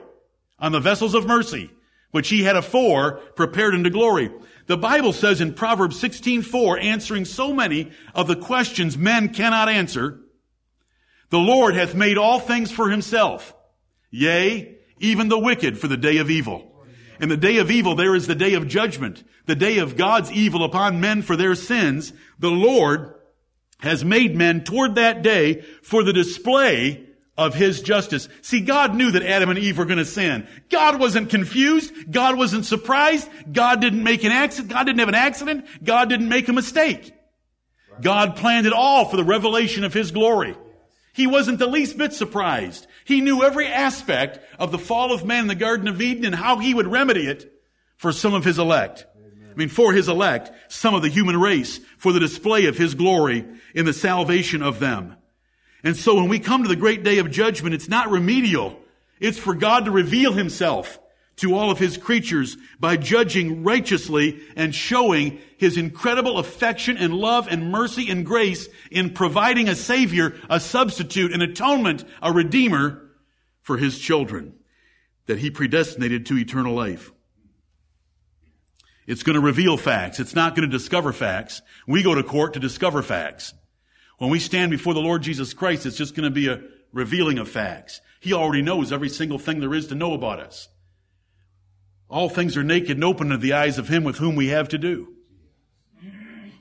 [0.59, 1.71] on the vessels of mercy,
[2.13, 4.31] which he had afore prepared into glory.
[4.67, 10.21] The Bible says in Proverbs 16:4, answering so many of the questions men cannot answer,
[11.31, 13.55] the Lord hath made all things for himself
[14.13, 16.72] Yea, even the wicked for the day of evil.
[17.23, 20.33] In the day of evil, there is the day of judgment, the day of God's
[20.33, 22.13] evil upon men for their sins.
[22.41, 23.15] The Lord
[23.79, 27.07] has made men toward that day for the display
[27.39, 28.29] of his justice.
[28.43, 30.49] See, God knew that Adam and Eve were going to sin.
[30.69, 32.11] God wasn't confused.
[32.11, 33.31] God wasn't surprised.
[33.53, 34.73] God didn't make an accident.
[34.73, 35.67] God didn't have an accident.
[35.83, 37.15] God didn't make a mistake.
[38.01, 40.57] God planned it all for the revelation of his glory.
[41.13, 42.89] He wasn't the least bit surprised.
[43.05, 46.35] He knew every aspect of the fall of man in the Garden of Eden and
[46.35, 47.53] how he would remedy it
[47.97, 49.07] for some of his elect.
[49.51, 52.95] I mean, for his elect, some of the human race, for the display of his
[52.95, 55.17] glory in the salvation of them.
[55.85, 58.79] And so when we come to the great day of judgment, it's not remedial.
[59.21, 60.99] It's for God to reveal himself
[61.37, 67.49] to all of his creatures by judging righteously and showing his incredible affection and love
[67.49, 73.11] and mercy and grace in providing a savior, a substitute, an atonement, a redeemer
[73.63, 74.55] for his children
[75.27, 77.13] that he predestinated to eternal life.
[79.07, 80.21] It's going to reveal facts.
[80.21, 81.63] It's not going to discover facts.
[81.87, 83.53] We go to court to discover facts.
[84.19, 86.61] When we stand before the Lord Jesus Christ, it's just going to be a
[86.93, 88.01] revealing of facts.
[88.21, 90.69] He already knows every single thing there is to know about us.
[92.13, 94.69] All things are naked and open to the eyes of him with whom we have
[94.69, 95.09] to do.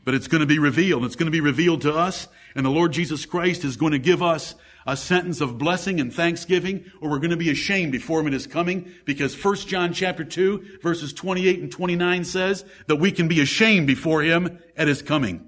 [0.05, 1.03] But it's going to be revealed.
[1.03, 3.99] It's going to be revealed to us, and the Lord Jesus Christ is going to
[3.99, 4.55] give us
[4.87, 8.33] a sentence of blessing and thanksgiving, or we're going to be ashamed before him in
[8.33, 13.27] his coming, because 1 John chapter 2, verses 28 and 29 says that we can
[13.27, 15.45] be ashamed before him at his coming.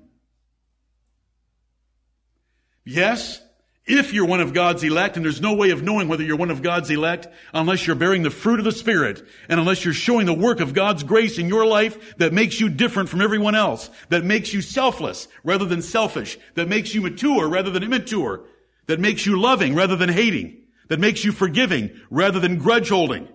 [2.84, 3.42] Yes,
[3.86, 6.52] if you're one of God's elect, and there's no way of knowing whether you're one
[6.52, 10.26] of God's elect unless you're bearing the fruit of the Spirit, and unless you're showing
[10.26, 13.89] the work of God's grace in your life that makes you different from everyone else,
[14.08, 18.46] that makes you selfless rather than selfish, that makes you mature rather than immature,
[18.88, 23.28] that makes you loving rather than hating, that makes you forgiving rather than grudge holding.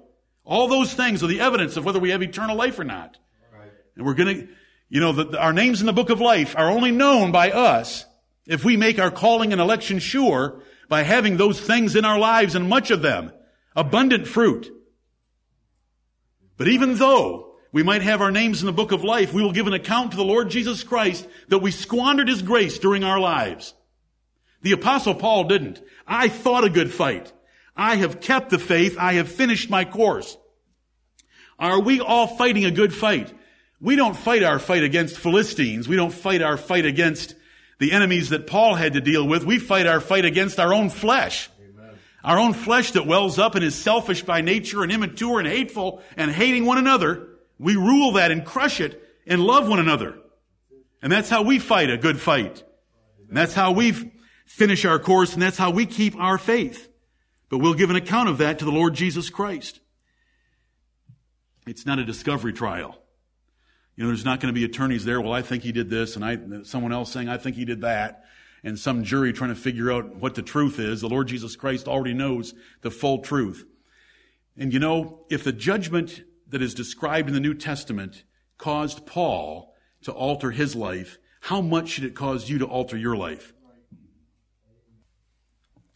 [0.45, 3.19] All those things are the evidence of whether we have eternal life or not.
[3.53, 3.69] Right.
[3.97, 4.47] And we're gonna,
[4.89, 8.07] you know, the, our names in the book of life are only known by us
[8.49, 12.55] if we make our calling and election sure by having those things in our lives
[12.55, 13.31] and much of them,
[13.77, 14.73] abundant fruit.
[16.57, 19.53] But even though we might have our names in the book of life, we will
[19.53, 23.21] give an account to the Lord Jesus Christ that we squandered His grace during our
[23.21, 23.75] lives.
[24.63, 25.81] The apostle Paul didn't.
[26.07, 27.33] I fought a good fight.
[27.77, 28.97] I have kept the faith.
[28.99, 30.37] I have finished my course.
[31.59, 33.33] Are we all fighting a good fight?
[33.81, 35.87] We don't fight our fight against Philistines.
[35.87, 37.35] We don't fight our fight against
[37.79, 39.45] the enemies that Paul had to deal with.
[39.45, 41.49] We fight our fight against our own flesh.
[41.61, 41.99] Amen.
[42.25, 46.03] Our own flesh that wells up and is selfish by nature and immature and hateful
[46.17, 47.29] and hating one another.
[47.59, 50.19] We rule that and crush it and love one another.
[51.03, 52.63] And that's how we fight a good fight.
[53.29, 54.13] And that's how we
[54.47, 56.89] finish our course and that's how we keep our faith.
[57.51, 59.81] But we'll give an account of that to the Lord Jesus Christ.
[61.67, 62.99] It's not a discovery trial.
[63.99, 65.21] You know, there's not going to be attorneys there.
[65.21, 67.81] Well, I think he did this, and I, someone else saying, I think he did
[67.81, 68.27] that,
[68.63, 71.01] and some jury trying to figure out what the truth is.
[71.01, 73.65] The Lord Jesus Christ already knows the full truth.
[74.57, 78.23] And you know, if the judgment that is described in the New Testament
[78.57, 83.17] caused Paul to alter his life, how much should it cause you to alter your
[83.17, 83.53] life?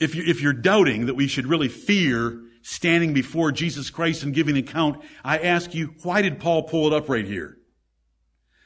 [0.01, 4.35] If, you, if you're doubting that we should really fear standing before Jesus Christ and
[4.35, 7.59] giving account, I ask you, why did Paul pull it up right here?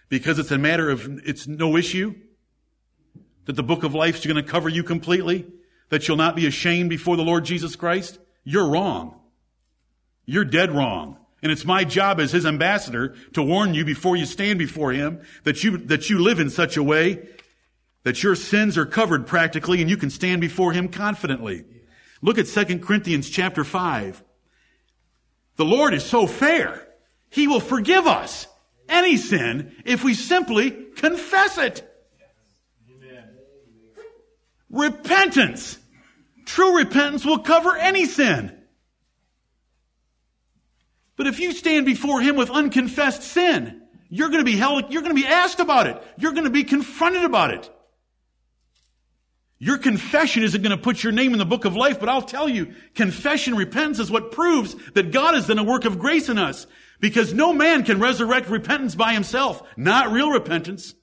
[0.08, 2.14] Because it's a matter of, it's no issue
[3.46, 5.46] that the book of life is going to cover you completely,
[5.88, 9.20] that you'll not be ashamed before the Lord Jesus Christ, you're wrong.
[10.24, 11.18] You're dead wrong.
[11.42, 15.20] And it's my job as his ambassador to warn you before you stand before him
[15.44, 17.28] that you, that you live in such a way
[18.02, 21.64] that your sins are covered practically and you can stand before him confidently.
[22.22, 24.22] Look at 2 Corinthians chapter 5.
[25.56, 26.88] The Lord is so fair.
[27.30, 28.46] He will forgive us
[28.88, 31.88] any sin if we simply confess it.
[32.90, 33.24] Amen.
[34.70, 35.78] Repentance.
[36.44, 38.52] True repentance will cover any sin.
[41.16, 45.02] But if you stand before Him with unconfessed sin, you're going to be held, you're
[45.02, 46.00] going to be asked about it.
[46.18, 47.70] You're going to be confronted about it.
[49.58, 52.20] Your confession isn't going to put your name in the book of life, but I'll
[52.20, 56.28] tell you, confession, repentance is what proves that God has done a work of grace
[56.28, 56.66] in us.
[57.00, 59.62] Because no man can resurrect repentance by himself.
[59.76, 60.94] Not real repentance.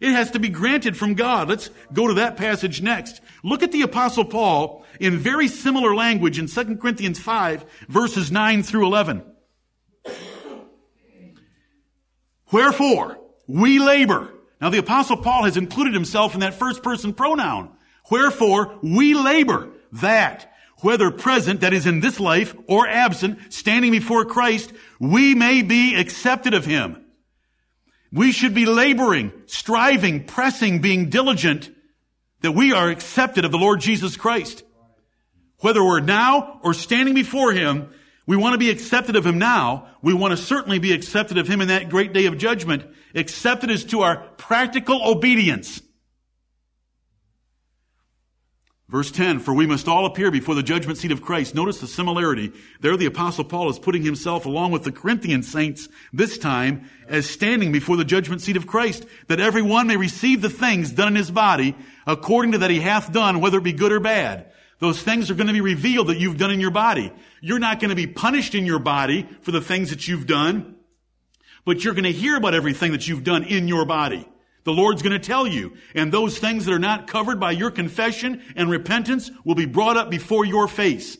[0.00, 1.48] It has to be granted from God.
[1.48, 3.20] Let's go to that passage next.
[3.42, 8.62] Look at the apostle Paul in very similar language in 2 Corinthians 5 verses 9
[8.62, 9.22] through 11.
[12.52, 14.30] Wherefore, we labor.
[14.60, 17.70] Now the apostle Paul has included himself in that first person pronoun.
[18.10, 24.24] Wherefore, we labor that whether present, that is in this life, or absent, standing before
[24.24, 27.04] Christ, we may be accepted of Him.
[28.12, 31.70] We should be laboring, striving, pressing, being diligent
[32.42, 34.62] that we are accepted of the Lord Jesus Christ.
[35.60, 37.88] Whether we're now or standing before Him,
[38.26, 39.88] we want to be accepted of Him now.
[40.02, 42.84] We want to certainly be accepted of Him in that great day of judgment.
[43.14, 45.80] Accepted as to our practical obedience.
[48.88, 51.54] Verse 10, for we must all appear before the judgment seat of Christ.
[51.54, 52.52] Notice the similarity.
[52.80, 57.28] There the apostle Paul is putting himself along with the Corinthian saints this time as
[57.28, 61.08] standing before the judgment seat of Christ, that every one may receive the things done
[61.08, 61.74] in his body
[62.06, 64.52] according to that he hath done, whether it be good or bad.
[64.80, 67.10] Those things are going to be revealed that you've done in your body.
[67.40, 70.76] You're not going to be punished in your body for the things that you've done,
[71.64, 74.28] but you're going to hear about everything that you've done in your body.
[74.64, 75.76] The Lord's going to tell you.
[75.94, 79.96] And those things that are not covered by your confession and repentance will be brought
[79.96, 81.18] up before your face.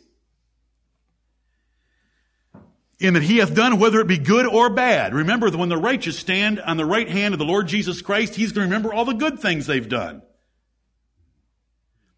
[2.99, 5.14] In that he hath done whether it be good or bad.
[5.14, 8.34] Remember that when the righteous stand on the right hand of the Lord Jesus Christ,
[8.34, 10.22] he's going to remember all the good things they've done.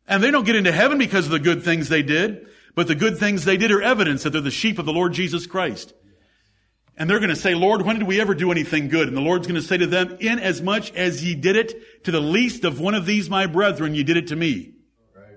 [0.07, 2.47] And they don't get into heaven because of the good things they did,
[2.77, 5.13] but the good things they did are evidence that they're the sheep of the Lord
[5.13, 5.93] Jesus Christ.
[6.97, 9.07] And they're going to say, Lord, when did we ever do anything good?
[9.07, 12.05] And the Lord's going to say to them, in as much as ye did it
[12.05, 14.73] to the least of one of these my brethren, ye did it to me.
[15.15, 15.37] Right.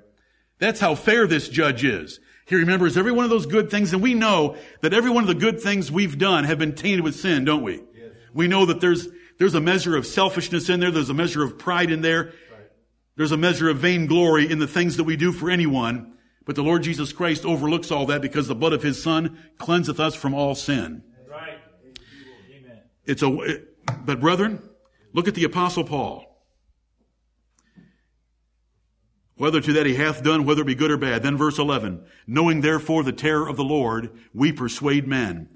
[0.58, 2.20] That's how fair this judge is.
[2.46, 5.28] He remembers every one of those good things, and we know that every one of
[5.28, 7.76] the good things we've done have been tainted with sin, don't we?
[7.94, 8.12] Yes.
[8.34, 9.08] We know that there's,
[9.38, 12.34] there's a measure of selfishness in there, there's a measure of pride in there, right.
[13.18, 16.14] there's a measure of vainglory in the things that we do for anyone,
[16.46, 20.00] but the Lord Jesus Christ overlooks all that because the blood of His Son cleanseth
[20.00, 21.04] us from all sin.
[23.10, 24.62] It's a, it, but brethren,
[25.14, 26.30] look at the apostle Paul.
[29.40, 31.24] whether to that he hath done, whether it be good or bad.
[31.24, 35.48] Then verse 11, knowing therefore the terror of the Lord, we persuade men.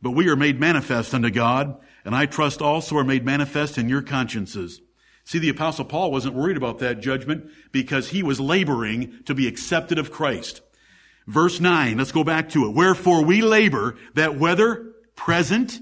[0.00, 3.88] But we are made manifest unto God, and I trust also are made manifest in
[3.88, 4.80] your consciences.
[5.24, 9.48] See, the apostle Paul wasn't worried about that judgment because he was laboring to be
[9.48, 10.60] accepted of Christ.
[11.26, 12.76] Verse 9, let's go back to it.
[12.76, 15.80] Wherefore we labor that whether present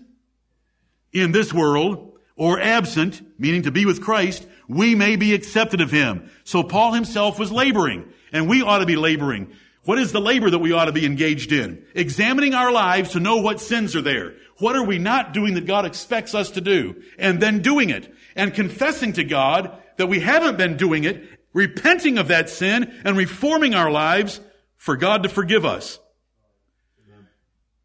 [1.12, 5.90] in this world or absent, meaning to be with Christ, we may be accepted of
[5.90, 6.30] him.
[6.44, 9.52] So Paul himself was laboring, and we ought to be laboring.
[9.84, 11.84] What is the labor that we ought to be engaged in?
[11.94, 14.34] Examining our lives to know what sins are there.
[14.58, 17.02] What are we not doing that God expects us to do?
[17.18, 18.14] And then doing it.
[18.36, 23.16] And confessing to God that we haven't been doing it, repenting of that sin, and
[23.16, 24.40] reforming our lives
[24.76, 25.98] for God to forgive us.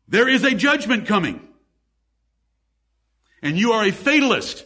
[0.08, 1.48] There is a judgment coming.
[3.46, 4.66] And you are a fatalist.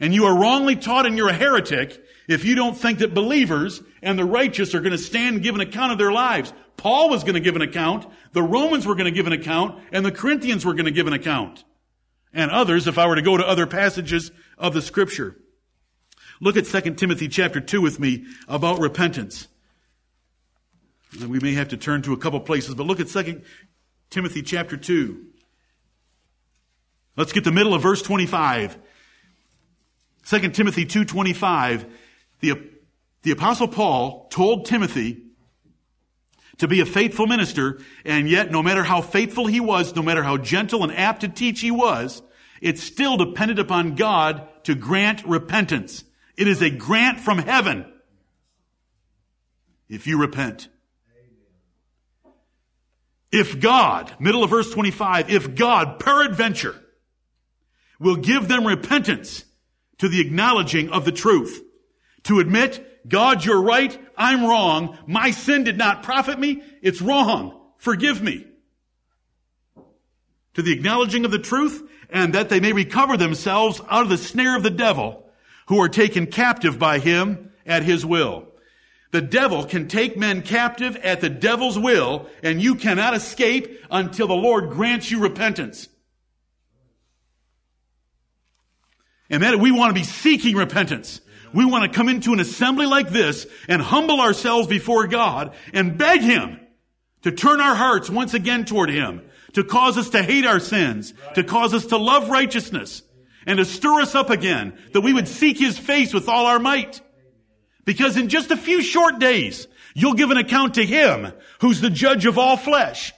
[0.00, 3.80] And you are wrongly taught and you're a heretic if you don't think that believers
[4.02, 6.52] and the righteous are going to stand and give an account of their lives.
[6.76, 9.80] Paul was going to give an account, the Romans were going to give an account,
[9.92, 11.64] and the Corinthians were going to give an account.
[12.34, 15.36] And others, if I were to go to other passages of the scripture.
[16.40, 19.46] Look at 2 Timothy chapter 2 with me about repentance.
[21.26, 23.42] We may have to turn to a couple places, but look at 2
[24.10, 25.26] Timothy chapter 2.
[27.16, 28.78] Let's get the middle of verse 25.
[30.26, 31.88] 2 Timothy 2.25,
[32.40, 32.70] the,
[33.22, 35.22] the apostle Paul told Timothy
[36.58, 40.24] to be a faithful minister, and yet no matter how faithful he was, no matter
[40.24, 42.22] how gentle and apt to teach he was,
[42.60, 46.02] it still depended upon God to grant repentance.
[46.36, 47.86] It is a grant from heaven
[49.88, 50.68] if you repent.
[53.30, 56.74] If God, middle of verse 25, if God, peradventure,
[57.98, 59.44] will give them repentance,
[59.98, 61.62] to the acknowledging of the truth.
[62.24, 67.60] To admit, God, you're right, I'm wrong, my sin did not profit me, it's wrong,
[67.78, 68.46] forgive me.
[70.54, 74.18] To the acknowledging of the truth, and that they may recover themselves out of the
[74.18, 75.24] snare of the devil,
[75.68, 78.48] who are taken captive by him at his will.
[79.12, 84.26] The devil can take men captive at the devil's will, and you cannot escape until
[84.26, 85.88] the Lord grants you repentance.
[89.28, 91.20] And that we want to be seeking repentance.
[91.52, 95.96] We want to come into an assembly like this and humble ourselves before God and
[95.96, 96.60] beg Him
[97.22, 99.22] to turn our hearts once again toward Him,
[99.54, 103.02] to cause us to hate our sins, to cause us to love righteousness,
[103.46, 106.58] and to stir us up again, that we would seek His face with all our
[106.58, 107.00] might.
[107.84, 111.90] Because in just a few short days, you'll give an account to Him who's the
[111.90, 113.12] judge of all flesh.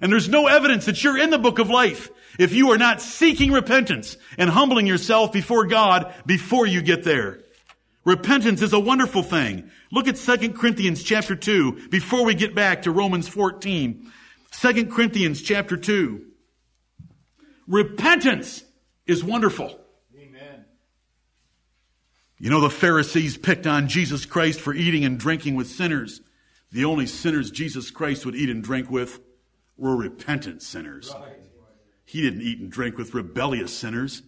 [0.00, 3.02] And there's no evidence that you're in the book of life if you are not
[3.02, 7.40] seeking repentance and humbling yourself before God before you get there.
[8.04, 9.70] Repentance is a wonderful thing.
[9.92, 14.10] Look at 2 Corinthians chapter 2 before we get back to Romans 14.
[14.52, 16.24] 2 Corinthians chapter 2.
[17.66, 18.64] Repentance
[19.06, 19.78] is wonderful.
[20.16, 20.64] Amen.
[22.38, 26.22] You know, the Pharisees picked on Jesus Christ for eating and drinking with sinners.
[26.70, 29.20] The only sinners Jesus Christ would eat and drink with
[29.76, 31.12] were repentant sinners.
[31.14, 31.47] Right.
[32.08, 34.22] He didn't eat and drink with rebellious sinners.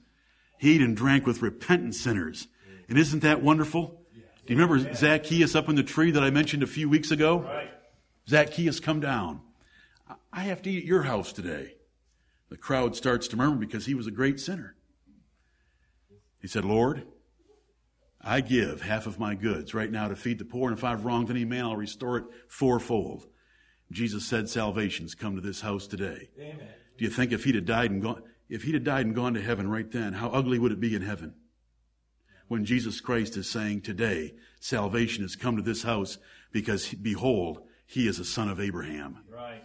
[0.59, 2.47] He ate and drank with repentant sinners.
[2.91, 4.03] And isn't that wonderful?
[4.15, 7.39] Do you remember Zacchaeus up in the tree that I mentioned a few weeks ago?
[7.39, 7.71] Right.
[8.29, 9.41] Zacchaeus, come down.
[10.31, 11.77] I have to eat at your house today.
[12.51, 14.77] The crowd starts to murmur because he was a great sinner.
[16.39, 17.07] He said, Lord,
[18.21, 21.07] I give half of my goods right now to feed the poor, and if I've
[21.07, 23.27] wronged any man, I'll restore it fourfold.
[23.91, 26.29] Jesus said, Salvation's come to this house today.
[26.39, 26.69] Amen.
[27.01, 29.33] Do you think if he'd have died and gone, if he'd have died and gone
[29.33, 31.33] to heaven right then, how ugly would it be in heaven?
[32.47, 36.19] When Jesus Christ is saying today, salvation has come to this house
[36.53, 39.25] because behold, he is a son of Abraham.
[39.33, 39.65] Right.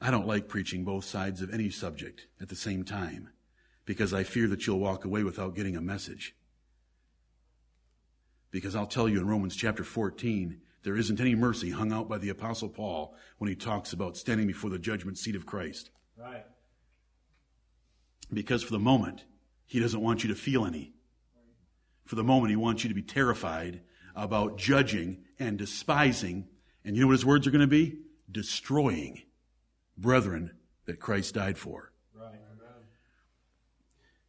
[0.00, 3.28] I don't like preaching both sides of any subject at the same time
[3.84, 6.34] because I fear that you'll walk away without getting a message.
[8.50, 12.16] Because I'll tell you in Romans chapter 14, there isn't any mercy hung out by
[12.16, 15.90] the Apostle Paul when he talks about standing before the judgment seat of Christ.
[16.16, 16.44] Right.
[18.32, 19.24] Because for the moment,
[19.66, 20.92] he doesn't want you to feel any.
[22.04, 23.80] For the moment, he wants you to be terrified
[24.14, 26.48] about judging and despising,
[26.84, 27.98] and you know what his words are going to be?
[28.30, 29.22] Destroying
[29.96, 30.52] brethren
[30.86, 31.92] that Christ died for.
[32.14, 32.34] Right.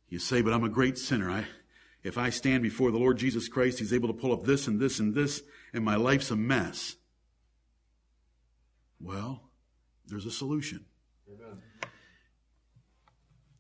[0.10, 1.30] You say, but I'm a great sinner.
[1.30, 1.46] I,
[2.04, 4.80] if I stand before the Lord Jesus Christ, He's able to pull up this and
[4.80, 5.44] this and this,
[5.74, 6.96] and my life's a mess.
[9.02, 9.42] Well,
[10.08, 10.86] there's a solution.
[11.28, 11.62] Amen.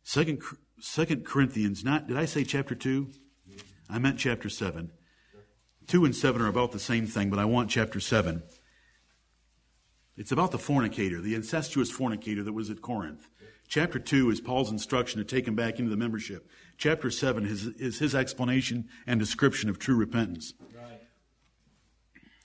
[0.03, 0.41] Second,
[0.79, 3.05] Second Corinthians, not, did I say chapter 2?
[3.05, 3.57] Mm-hmm.
[3.89, 4.91] I meant chapter 7.
[5.87, 8.43] 2 and 7 are about the same thing, but I want chapter 7.
[10.17, 13.29] It's about the fornicator, the incestuous fornicator that was at Corinth.
[13.67, 16.49] Chapter 2 is Paul's instruction to take him back into the membership.
[16.77, 20.53] Chapter 7 is, is his explanation and description of true repentance.
[20.75, 21.01] Right.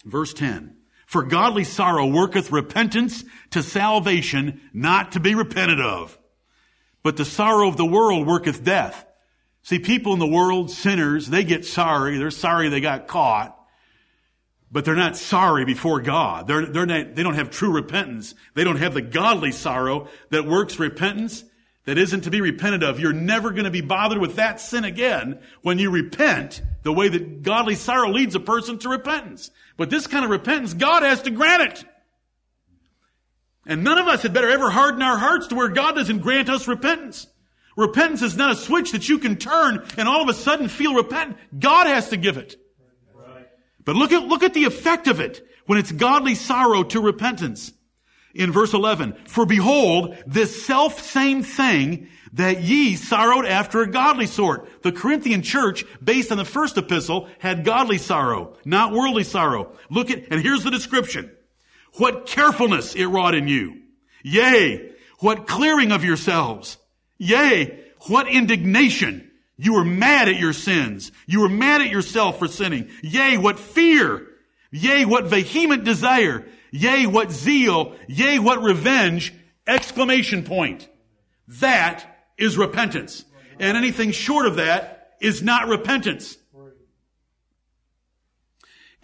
[0.05, 0.77] Verse 10
[1.15, 6.19] For godly sorrow worketh repentance to salvation, not to be repented of.
[7.05, 9.07] But the sorrow of the world worketh death.
[9.63, 12.19] See, people in the world, sinners, they get sorry.
[12.19, 13.57] They're sorry they got caught.
[14.73, 16.49] But they're not sorry before God.
[16.49, 18.35] They're, they're not, they don't have true repentance.
[18.55, 21.45] They don't have the godly sorrow that works repentance
[21.85, 22.99] that isn't to be repented of.
[22.99, 27.09] You're never going to be bothered with that sin again when you repent the way
[27.09, 29.51] that godly sorrow leads a person to repentance.
[29.77, 31.85] But this kind of repentance, God has to grant it.
[33.67, 36.51] And none of us had better ever harden our hearts to where God doesn't grant
[36.51, 37.27] us repentance.
[37.77, 40.95] Repentance is not a switch that you can turn and all of a sudden feel
[40.95, 41.39] repentant.
[41.59, 42.57] God has to give it.
[43.85, 47.73] But look at, look at the effect of it when it's godly sorrow to repentance.
[48.35, 54.27] In verse 11, for behold, this self same thing that ye sorrowed after a godly
[54.27, 54.83] sort.
[54.83, 59.73] The Corinthian church, based on the first epistle, had godly sorrow, not worldly sorrow.
[59.89, 61.31] Look at, and here's the description.
[61.95, 63.83] What carefulness it wrought in you.
[64.25, 66.77] Yea, what clearing of yourselves.
[67.19, 67.79] Yea,
[68.09, 69.31] what indignation.
[69.57, 71.13] You were mad at your sins.
[71.27, 72.91] You were mad at yourself for sinning.
[73.03, 74.27] Yea, what fear.
[74.73, 76.45] Yea, what vehement desire.
[76.75, 77.95] Yea, what zeal.
[78.09, 79.33] Yea, what revenge.
[79.65, 80.89] Exclamation point.
[81.47, 83.25] That is repentance.
[83.61, 86.37] And anything short of that is not repentance.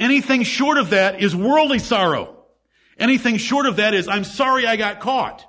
[0.00, 2.44] Anything short of that is worldly sorrow.
[2.98, 5.46] Anything short of that is, I'm sorry I got caught.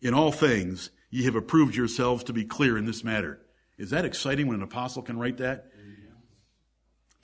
[0.00, 3.40] In all things, ye have approved yourselves to be clear in this matter.
[3.78, 5.72] Is that exciting when an apostle can write that?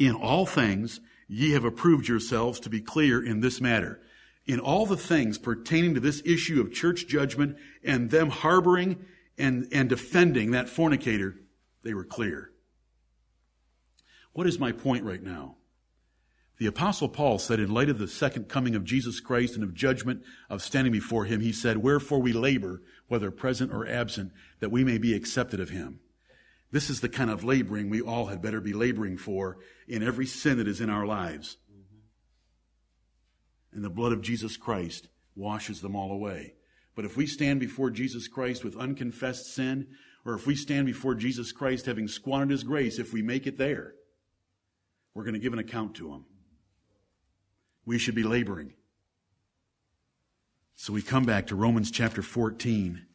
[0.00, 4.00] In all things, ye have approved yourselves to be clear in this matter.
[4.46, 9.04] In all the things pertaining to this issue of church judgment and them harboring
[9.38, 11.36] and, and defending that fornicator,
[11.82, 12.50] they were clear.
[14.32, 15.56] What is my point right now?
[16.58, 19.74] The apostle Paul said in light of the second coming of Jesus Christ and of
[19.74, 24.70] judgment of standing before him, he said, wherefore we labor, whether present or absent, that
[24.70, 26.00] we may be accepted of him.
[26.70, 29.58] This is the kind of laboring we all had better be laboring for
[29.92, 31.58] in every sin that is in our lives.
[31.70, 31.98] Mm-hmm.
[33.76, 36.54] And the blood of Jesus Christ washes them all away.
[36.94, 39.88] But if we stand before Jesus Christ with unconfessed sin,
[40.24, 43.58] or if we stand before Jesus Christ having squandered his grace, if we make it
[43.58, 43.92] there,
[45.14, 46.24] we're going to give an account to him
[47.84, 48.72] we should be laboring.
[50.76, 53.06] So we come back to Romans chapter 14.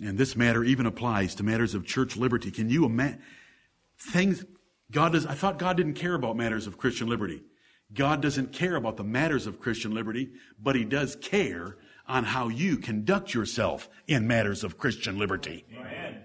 [0.00, 2.50] And this matter even applies to matters of church liberty.
[2.50, 3.22] Can you imagine
[3.98, 4.44] things
[4.90, 5.26] God does?
[5.26, 7.42] I thought God didn't care about matters of Christian liberty.
[7.92, 10.30] God doesn't care about the matters of Christian liberty,
[10.60, 11.76] but He does care
[12.08, 15.64] on how you conduct yourself in matters of Christian liberty.
[15.76, 16.22] Amen.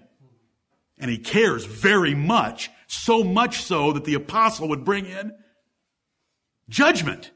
[0.98, 5.32] And He cares very much, so much so that the apostle would bring in
[6.68, 7.30] judgment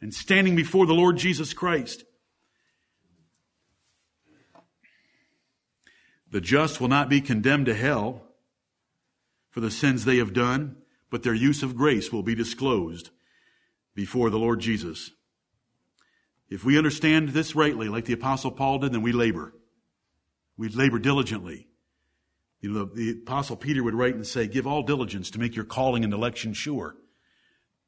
[0.00, 2.04] and standing before the Lord Jesus Christ.
[6.30, 8.23] The just will not be condemned to hell
[9.54, 10.74] for the sins they have done,
[11.10, 13.10] but their use of grace will be disclosed
[13.94, 15.12] before the Lord Jesus.
[16.50, 19.54] If we understand this rightly, like the apostle Paul did, then we labor.
[20.56, 21.68] We labor diligently.
[22.60, 25.54] You know, the, the apostle Peter would write and say, give all diligence to make
[25.54, 26.96] your calling and election sure.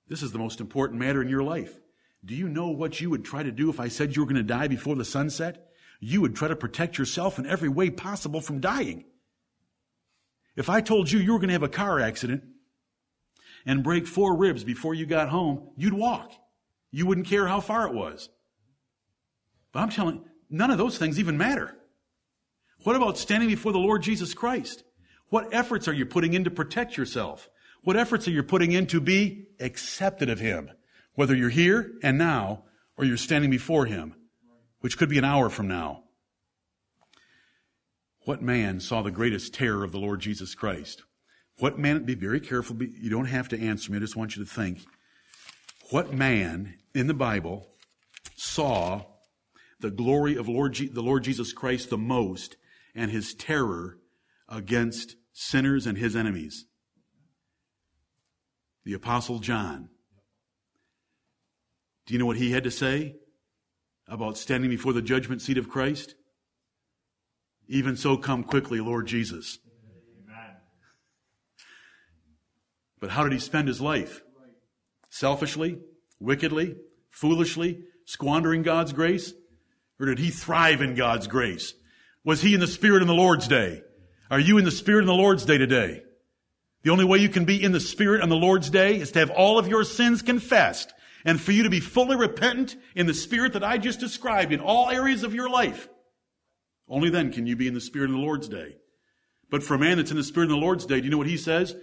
[0.07, 1.81] This is the most important matter in your life.
[2.25, 4.37] Do you know what you would try to do if I said you were going
[4.37, 5.67] to die before the sunset?
[5.99, 9.07] You would try to protect yourself in every way possible from dying.
[10.57, 12.43] If I told you you were going to have a car accident
[13.67, 16.33] and break four ribs before you got home, you'd walk.
[16.91, 18.31] You wouldn't care how far it was.
[19.73, 21.77] But I'm telling none of those things even matter.
[22.85, 24.83] What about standing before the Lord Jesus Christ?
[25.29, 27.51] What efforts are you putting in to protect yourself?
[27.83, 30.71] What efforts are you putting in to be accepted of Him?
[31.15, 32.65] Whether you're here and now,
[32.97, 34.15] or you're standing before Him,
[34.81, 36.05] which could be an hour from now.
[38.27, 41.05] What man saw the greatest terror of the Lord Jesus Christ?
[41.59, 44.35] What man, be very careful, be, you don't have to answer me, I just want
[44.35, 44.81] you to think.
[45.91, 47.69] What man in the Bible
[48.35, 49.03] saw
[49.79, 52.57] the glory of Lord the Lord Jesus Christ the most
[52.97, 53.99] and his terror
[54.49, 56.65] against sinners and his enemies?
[58.85, 59.89] The Apostle John.
[62.07, 63.19] Do you know what he had to say
[64.09, 66.17] about standing before the judgment seat of Christ?
[67.69, 69.59] Even so, come quickly, Lord Jesus.
[73.01, 74.23] But how did he spend his life?
[75.11, 75.79] Selfishly,
[76.21, 76.77] wickedly,
[77.11, 79.33] foolishly, squandering God's grace?
[79.99, 81.75] Or did he thrive in God's grace?
[82.25, 83.83] Was he in the Spirit in the Lord's day?
[84.31, 86.03] Are you in the Spirit in the Lord's day today?
[86.83, 89.19] The only way you can be in the Spirit on the Lord's day is to
[89.19, 90.93] have all of your sins confessed
[91.25, 94.61] and for you to be fully repentant in the Spirit that I just described in
[94.61, 95.89] all areas of your life.
[96.89, 98.77] Only then can you be in the Spirit in the Lord's day.
[99.51, 101.19] But for a man that's in the Spirit in the Lord's day, do you know
[101.19, 101.75] what he says?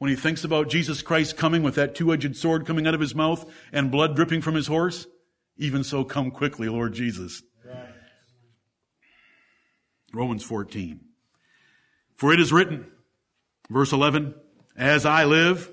[0.00, 3.14] when he thinks about Jesus Christ coming with that two-edged sword coming out of his
[3.14, 5.06] mouth and blood dripping from his horse?
[5.58, 7.42] Even so, come quickly, Lord Jesus.
[7.62, 7.90] Right.
[10.14, 11.00] Romans 14.
[12.16, 12.90] For it is written,
[13.68, 14.34] verse 11,
[14.74, 15.70] As I live,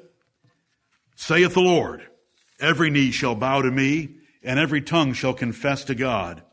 [1.15, 2.05] saith the Lord,
[2.59, 6.43] every knee shall bow to me, and every tongue shall confess to God.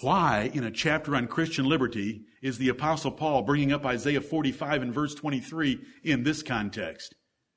[0.00, 4.82] Why, in a chapter on Christian liberty, is the apostle Paul bringing up Isaiah 45
[4.82, 7.14] and verse 23 in this context.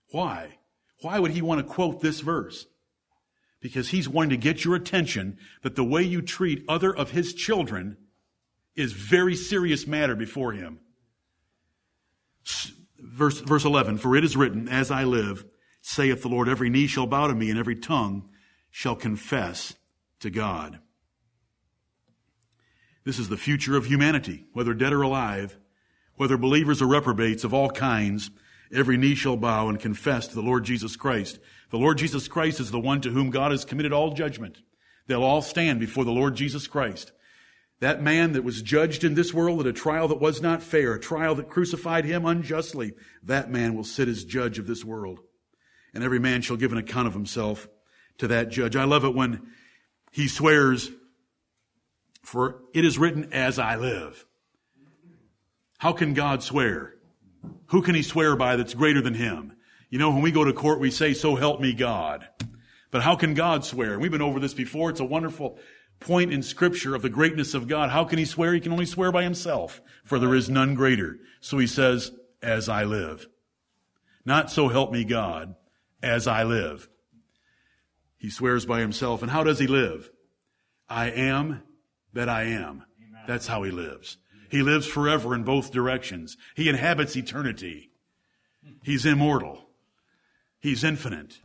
[0.09, 0.57] Why?
[1.01, 2.65] Why would he want to quote this verse?
[3.61, 7.33] Because he's wanting to get your attention that the way you treat other of his
[7.33, 7.97] children
[8.75, 10.79] is very serious matter before him.
[12.99, 15.45] Verse, verse 11, for it is written, as I live,
[15.81, 18.29] saith the Lord, every knee shall bow to me and every tongue
[18.69, 19.75] shall confess
[20.19, 20.79] to God.
[23.05, 25.57] This is the future of humanity, whether dead or alive,
[26.15, 28.31] whether believers or reprobates of all kinds,
[28.73, 31.39] every knee shall bow and confess to the Lord Jesus Christ.
[31.69, 34.61] The Lord Jesus Christ is the one to whom God has committed all judgment.
[35.07, 37.11] They'll all stand before the Lord Jesus Christ.
[37.79, 40.93] That man that was judged in this world at a trial that was not fair,
[40.93, 42.93] a trial that crucified him unjustly,
[43.23, 45.19] that man will sit as judge of this world.
[45.93, 47.67] And every man shall give an account of himself
[48.19, 48.77] to that judge.
[48.77, 49.41] I love it when
[50.11, 50.89] he swears
[52.23, 54.25] for it is written, as I live.
[55.77, 56.95] How can God swear?
[57.67, 59.57] Who can he swear by that's greater than him?
[59.89, 62.27] You know, when we go to court, we say, so help me God.
[62.89, 63.99] But how can God swear?
[63.99, 64.89] We've been over this before.
[64.89, 65.59] It's a wonderful
[65.99, 67.89] point in scripture of the greatness of God.
[67.89, 68.53] How can he swear?
[68.53, 71.17] He can only swear by himself, for there is none greater.
[71.41, 72.11] So he says,
[72.41, 73.27] as I live.
[74.25, 75.55] Not so help me God,
[76.01, 76.87] as I live.
[78.17, 79.21] He swears by himself.
[79.21, 80.09] And how does he live?
[80.87, 81.63] I am
[82.13, 82.83] that I am.
[83.27, 84.17] That's how he lives.
[84.49, 86.37] He lives forever in both directions.
[86.55, 87.91] He inhabits eternity.
[88.83, 89.65] He's immortal.
[90.59, 91.39] He's infinite.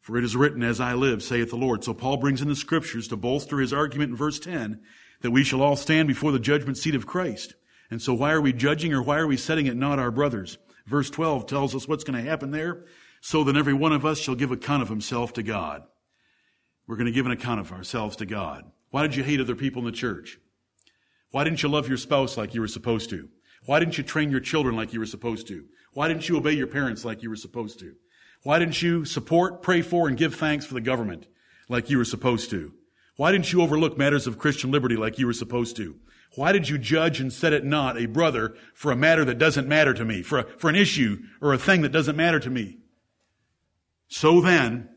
[0.00, 1.82] For it is written, as I live, saith the Lord.
[1.82, 4.80] So Paul brings in the scriptures to bolster his argument in verse 10
[5.22, 7.54] that we shall all stand before the judgment seat of Christ.
[7.90, 10.58] And so why are we judging or why are we setting it not our brothers?
[10.86, 12.84] Verse 12 tells us what's going to happen there.
[13.20, 15.82] So then every one of us shall give account of himself to God.
[16.86, 18.64] We're going to give an account of ourselves to God.
[18.90, 20.38] Why did you hate other people in the church?
[21.30, 23.28] Why didn't you love your spouse like you were supposed to?
[23.64, 25.64] Why didn't you train your children like you were supposed to?
[25.92, 27.94] Why didn't you obey your parents like you were supposed to?
[28.42, 31.26] Why didn't you support, pray for, and give thanks for the government
[31.68, 32.72] like you were supposed to?
[33.16, 35.96] Why didn't you overlook matters of Christian liberty like you were supposed to?
[36.36, 39.66] Why did you judge and set it not a brother for a matter that doesn't
[39.66, 42.50] matter to me, for, a, for an issue or a thing that doesn't matter to
[42.50, 42.78] me?
[44.08, 44.90] So then,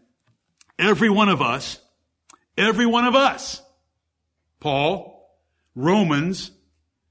[0.80, 1.80] every one of us
[2.60, 3.62] Every one of us.
[4.60, 5.34] Paul,
[5.76, 6.52] Romans,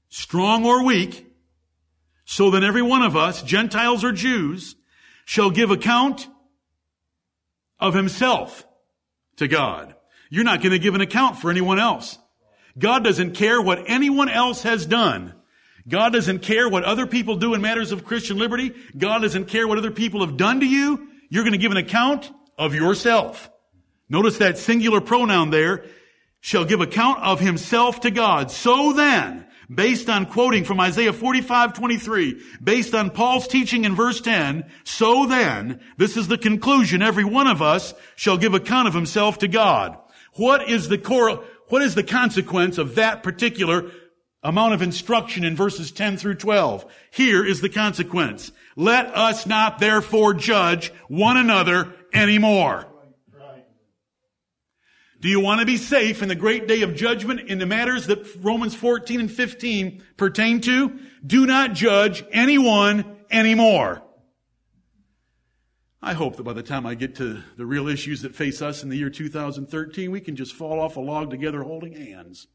[0.07, 1.25] strong or weak,
[2.23, 4.75] so that every one of us, Gentiles or Jews,
[5.25, 6.27] shall give account
[7.79, 8.63] of himself
[9.37, 9.95] to God.
[10.29, 12.19] You're not going to give an account for anyone else.
[12.77, 15.33] God doesn't care what anyone else has done.
[15.87, 18.71] God doesn't care what other people do in matters of Christian liberty.
[18.95, 21.09] God doesn't care what other people have done to you.
[21.29, 23.48] You're going to give an account of yourself.
[24.09, 25.85] Notice that singular pronoun there
[26.41, 28.49] shall give account of himself to God.
[28.49, 34.19] So then, based on quoting from Isaiah 45, 23, based on Paul's teaching in verse
[34.21, 38.93] 10, so then, this is the conclusion, every one of us shall give account of
[38.93, 39.97] himself to God.
[40.33, 43.91] What is the core, what is the consequence of that particular
[44.41, 46.85] amount of instruction in verses 10 through 12?
[47.11, 48.51] Here is the consequence.
[48.75, 52.87] Let us not therefore judge one another anymore.
[55.19, 58.07] Do you want to be safe in the great day of judgment in the matters
[58.07, 60.97] that Romans 14 and 15 pertain to?
[61.25, 64.01] Do not judge anyone anymore.
[66.01, 68.83] I hope that by the time I get to the real issues that face us
[68.83, 72.47] in the year 2013, we can just fall off a log together holding hands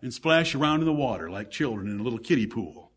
[0.00, 2.92] and splash around in the water like children in a little kiddie pool.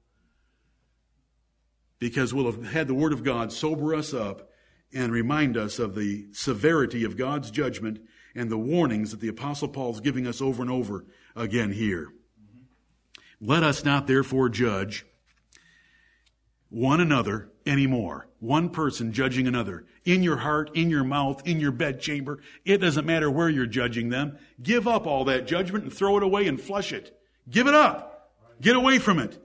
[2.00, 4.51] Because we'll have had the Word of God sober us up
[4.94, 8.00] and remind us of the severity of God's judgment
[8.36, 12.10] and the warnings that the Apostle Paul is giving us over and over again here.
[13.40, 15.06] Let us not therefore judge
[16.70, 18.28] one another anymore.
[18.40, 19.86] One person judging another.
[20.06, 22.40] In your heart, in your mouth, in your bedchamber.
[22.66, 24.38] It doesn't matter where you're judging them.
[24.62, 27.18] Give up all that judgment and throw it away and flush it.
[27.50, 28.32] Give it up.
[28.62, 29.38] Get away from it.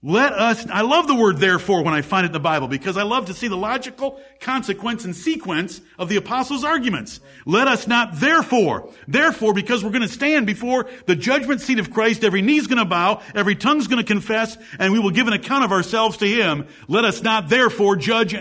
[0.00, 2.96] Let us, I love the word therefore when I find it in the Bible because
[2.96, 7.18] I love to see the logical consequence and sequence of the apostles' arguments.
[7.44, 11.92] Let us not therefore, therefore because we're going to stand before the judgment seat of
[11.92, 15.26] Christ, every knee's going to bow, every tongue's going to confess, and we will give
[15.26, 16.68] an account of ourselves to Him.
[16.86, 18.36] Let us not therefore judge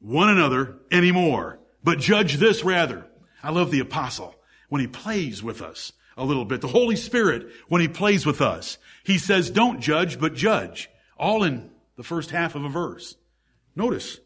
[0.00, 3.06] one another anymore, but judge this rather.
[3.42, 4.34] I love the apostle
[4.68, 6.60] when he plays with us a little bit.
[6.60, 10.90] The Holy Spirit, when He plays with us, He says, don't judge, but judge.
[11.16, 13.16] All in the first half of a verse.
[13.76, 14.18] Notice,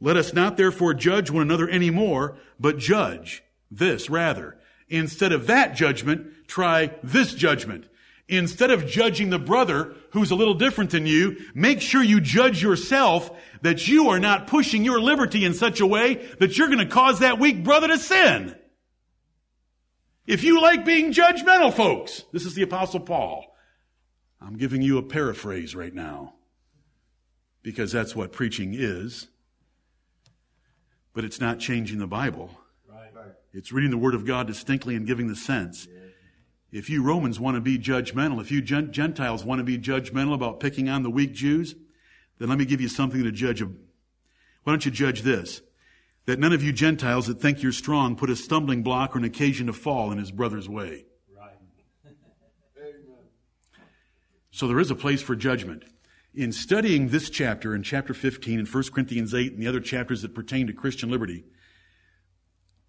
[0.00, 4.56] let us not therefore judge one another anymore, but judge this rather.
[4.88, 7.86] Instead of that judgment, try this judgment.
[8.28, 12.62] Instead of judging the brother who's a little different than you, make sure you judge
[12.62, 13.30] yourself
[13.62, 16.86] that you are not pushing your liberty in such a way that you're going to
[16.86, 18.54] cause that weak brother to sin.
[20.26, 23.46] If you like being judgmental, folks, this is the Apostle Paul.
[24.40, 26.34] I'm giving you a paraphrase right now
[27.62, 29.28] because that's what preaching is.
[31.12, 32.50] But it's not changing the Bible.
[33.52, 35.88] It's reading the Word of God distinctly and giving the sense.
[36.70, 40.60] If you Romans want to be judgmental, if you Gentiles want to be judgmental about
[40.60, 41.74] picking on the weak Jews,
[42.38, 43.62] then let me give you something to judge.
[43.62, 43.70] Why
[44.66, 45.62] don't you judge this?
[46.30, 49.24] That none of you Gentiles that think you're strong put a stumbling block or an
[49.24, 51.04] occasion to fall in his brother's way.
[51.36, 51.56] Right.
[54.52, 55.82] so there is a place for judgment.
[56.32, 60.22] In studying this chapter in chapter 15 and 1 Corinthians 8 and the other chapters
[60.22, 61.46] that pertain to Christian liberty,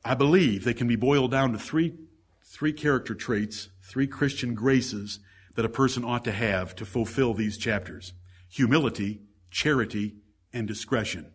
[0.06, 1.96] I believe they can be boiled down to three,
[2.44, 5.20] three character traits, three Christian graces
[5.56, 8.14] that a person ought to have to fulfill these chapters.
[8.50, 10.18] Humility, charity,
[10.54, 11.34] and discretion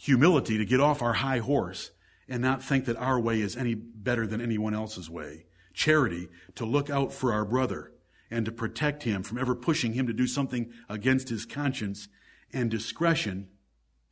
[0.00, 1.90] humility to get off our high horse
[2.26, 5.44] and not think that our way is any better than anyone else's way.
[5.74, 7.92] Charity to look out for our brother
[8.30, 12.08] and to protect him from ever pushing him to do something against his conscience.
[12.52, 13.48] And discretion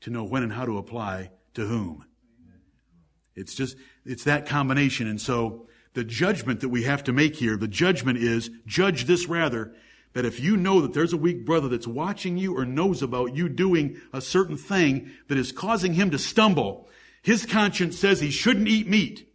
[0.00, 2.04] to know when and how to apply to whom.
[3.34, 5.08] It's just, it's that combination.
[5.08, 9.26] And so the judgment that we have to make here, the judgment is judge this
[9.26, 9.74] rather
[10.18, 13.36] that if you know that there's a weak brother that's watching you or knows about
[13.36, 16.88] you doing a certain thing that is causing him to stumble,
[17.22, 19.32] his conscience says he shouldn't eat meat.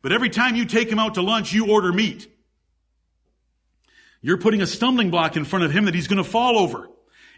[0.00, 2.32] But every time you take him out to lunch, you order meat.
[4.20, 6.88] You're putting a stumbling block in front of him that he's going to fall over.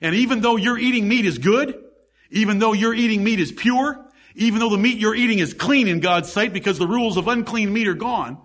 [0.03, 1.83] And even though you're eating meat is good,
[2.31, 4.05] even though you're eating meat is pure,
[4.35, 7.29] even though the meat you're eating is clean in God's sight because the rules of
[7.29, 8.37] unclean meat are gone,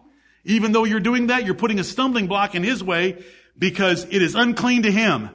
[0.46, 3.22] even though you're doing that, you're putting a stumbling block in his way
[3.60, 5.30] because it is unclean to him.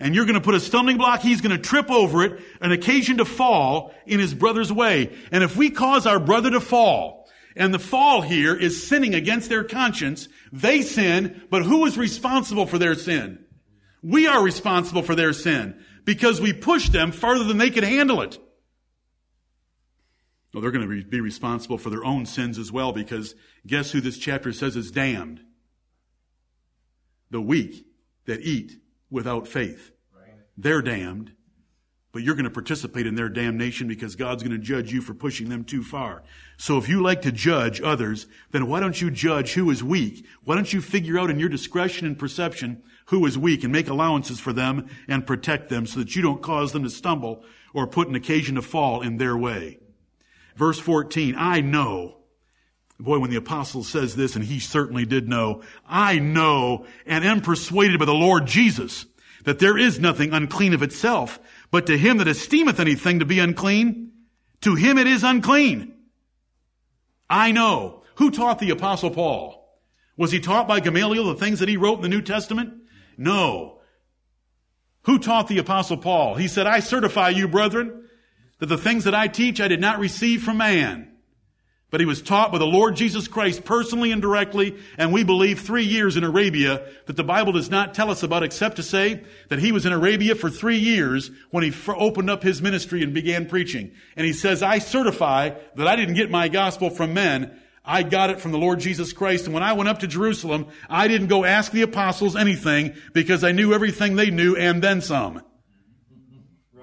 [0.00, 2.70] And you're going to put a stumbling block, he's going to trip over it, an
[2.70, 5.16] occasion to fall in his brother's way.
[5.32, 9.48] And if we cause our brother to fall, and the fall here is sinning against
[9.48, 13.44] their conscience, they sin, but who is responsible for their sin?
[14.02, 18.22] We are responsible for their sin because we pushed them farther than they could handle
[18.22, 18.38] it.
[20.54, 23.34] Well, they're going to be responsible for their own sins as well because
[23.66, 25.40] guess who this chapter says is damned?
[27.30, 27.84] The weak
[28.26, 28.78] that eat
[29.10, 29.92] without faith.
[30.56, 31.32] They're damned,
[32.10, 35.14] but you're going to participate in their damnation because God's going to judge you for
[35.14, 36.24] pushing them too far.
[36.56, 40.26] So if you like to judge others, then why don't you judge who is weak?
[40.42, 43.88] Why don't you figure out in your discretion and perception who is weak and make
[43.88, 47.86] allowances for them and protect them so that you don't cause them to stumble or
[47.86, 49.78] put an occasion to fall in their way.
[50.56, 52.17] Verse 14, I know
[53.00, 57.40] Boy, when the apostle says this, and he certainly did know, I know and am
[57.40, 59.06] persuaded by the Lord Jesus
[59.44, 61.38] that there is nothing unclean of itself,
[61.70, 64.10] but to him that esteemeth anything to be unclean,
[64.62, 65.94] to him it is unclean.
[67.30, 68.02] I know.
[68.16, 69.78] Who taught the apostle Paul?
[70.16, 72.74] Was he taught by Gamaliel the things that he wrote in the New Testament?
[73.16, 73.80] No.
[75.02, 76.34] Who taught the apostle Paul?
[76.34, 78.08] He said, I certify you, brethren,
[78.58, 81.12] that the things that I teach I did not receive from man,
[81.90, 85.60] but he was taught by the Lord Jesus Christ personally and directly, and we believe
[85.60, 89.22] three years in Arabia that the Bible does not tell us about except to say
[89.48, 93.14] that he was in Arabia for three years when he opened up his ministry and
[93.14, 93.92] began preaching.
[94.16, 97.58] And he says, I certify that I didn't get my gospel from men.
[97.82, 99.46] I got it from the Lord Jesus Christ.
[99.46, 103.42] And when I went up to Jerusalem, I didn't go ask the apostles anything because
[103.42, 105.42] I knew everything they knew and then some.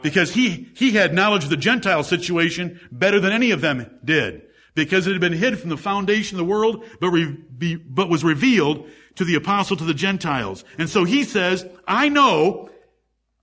[0.01, 4.44] Because he, he had knowledge of the Gentile situation better than any of them did
[4.75, 8.09] because it had been hid from the foundation of the world, but, re, be, but
[8.09, 10.63] was revealed to the apostle to the Gentiles.
[10.77, 12.69] And so he says, I know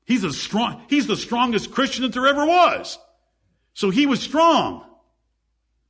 [0.04, 2.98] he's a strong, he's the strongest Christian that there ever was.
[3.74, 4.84] So he was strong.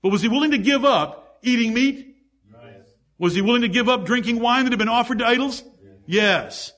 [0.01, 2.17] But was he willing to give up eating meat?
[3.19, 5.63] Was he willing to give up drinking wine that had been offered to idols?
[6.07, 6.73] Yes.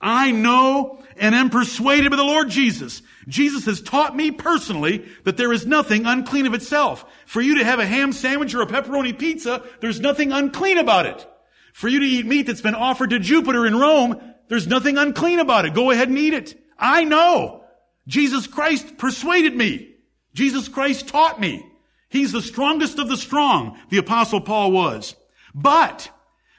[0.00, 3.02] I know and am persuaded by the Lord Jesus.
[3.28, 7.04] Jesus has taught me personally that there is nothing unclean of itself.
[7.26, 11.06] For you to have a ham sandwich or a pepperoni pizza, there's nothing unclean about
[11.06, 11.26] it.
[11.72, 15.38] For you to eat meat that's been offered to Jupiter in Rome, there's nothing unclean
[15.38, 15.74] about it.
[15.74, 16.60] Go ahead and eat it.
[16.78, 17.64] I know.
[18.06, 19.94] Jesus Christ persuaded me.
[20.34, 21.66] Jesus Christ taught me.
[22.08, 25.16] He's the strongest of the strong, the apostle Paul was.
[25.54, 26.10] But,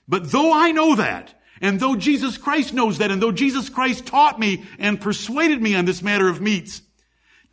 [0.07, 4.06] but though I know that, and though Jesus Christ knows that, and though Jesus Christ
[4.06, 6.82] taught me and persuaded me on this matter of meats,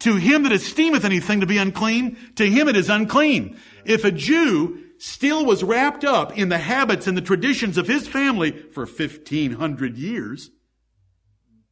[0.01, 3.57] to him that esteemeth anything to be unclean, to him it is unclean.
[3.85, 8.09] If a Jew still was wrapped up in the habits and the traditions of his
[8.09, 10.51] family for 1500 years,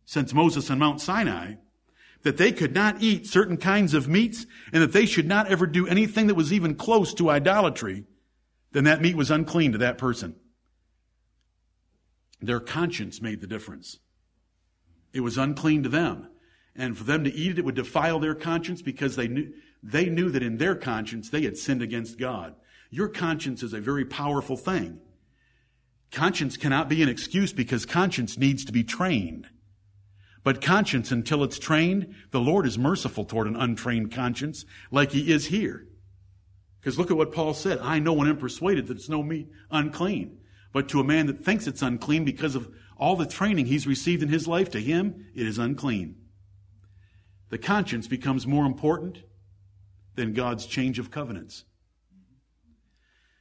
[0.04, 1.54] since Moses on Mount Sinai,
[2.22, 5.66] that they could not eat certain kinds of meats and that they should not ever
[5.66, 8.04] do anything that was even close to idolatry,
[8.72, 10.36] then that meat was unclean to that person.
[12.40, 13.98] Their conscience made the difference.
[15.12, 16.28] It was unclean to them.
[16.76, 20.06] And for them to eat it, it would defile their conscience because they knew, they
[20.08, 22.54] knew that in their conscience they had sinned against God.
[22.90, 25.00] Your conscience is a very powerful thing.
[26.10, 29.48] Conscience cannot be an excuse because conscience needs to be trained.
[30.42, 35.30] But conscience, until it's trained, the Lord is merciful toward an untrained conscience, like He
[35.30, 35.86] is here.
[36.80, 37.78] Because look at what Paul said.
[37.80, 40.38] I know and am persuaded that it's no meat unclean.
[40.72, 44.22] But to a man that thinks it's unclean because of all the training he's received
[44.22, 46.16] in his life, to him, it is unclean.
[47.48, 49.22] The conscience becomes more important
[50.14, 51.64] than God's change of covenants.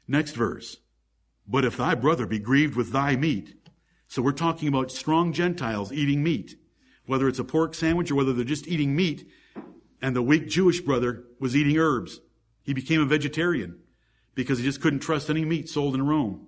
[0.08, 0.78] Next verse.
[1.48, 3.56] But if thy brother be grieved with thy meat,
[4.08, 6.56] so we're talking about strong Gentiles eating meat,
[7.06, 9.28] whether it's a pork sandwich or whether they're just eating meat,
[10.02, 12.20] and the weak Jewish brother was eating herbs.
[12.64, 13.80] He became a vegetarian
[14.36, 16.48] because he just couldn't trust any meat sold in Rome.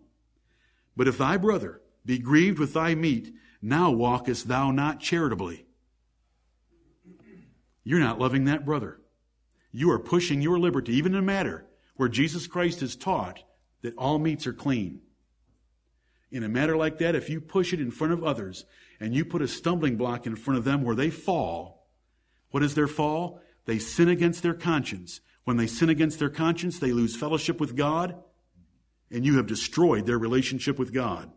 [0.96, 5.66] But if thy brother be grieved with thy meat, now walkest thou not charitably.
[7.84, 9.00] You're not loving that brother.
[9.72, 11.66] You are pushing your liberty, even in a matter
[11.96, 13.44] where Jesus Christ has taught
[13.82, 15.02] that all meats are clean.
[16.32, 18.66] In a matter like that, if you push it in front of others
[19.00, 21.88] and you put a stumbling block in front of them where they fall,
[22.52, 23.42] what is their fall?
[23.66, 25.22] They sin against their conscience.
[25.44, 28.22] When they sin against their conscience, they lose fellowship with God
[29.12, 31.32] and you have destroyed their relationship with God.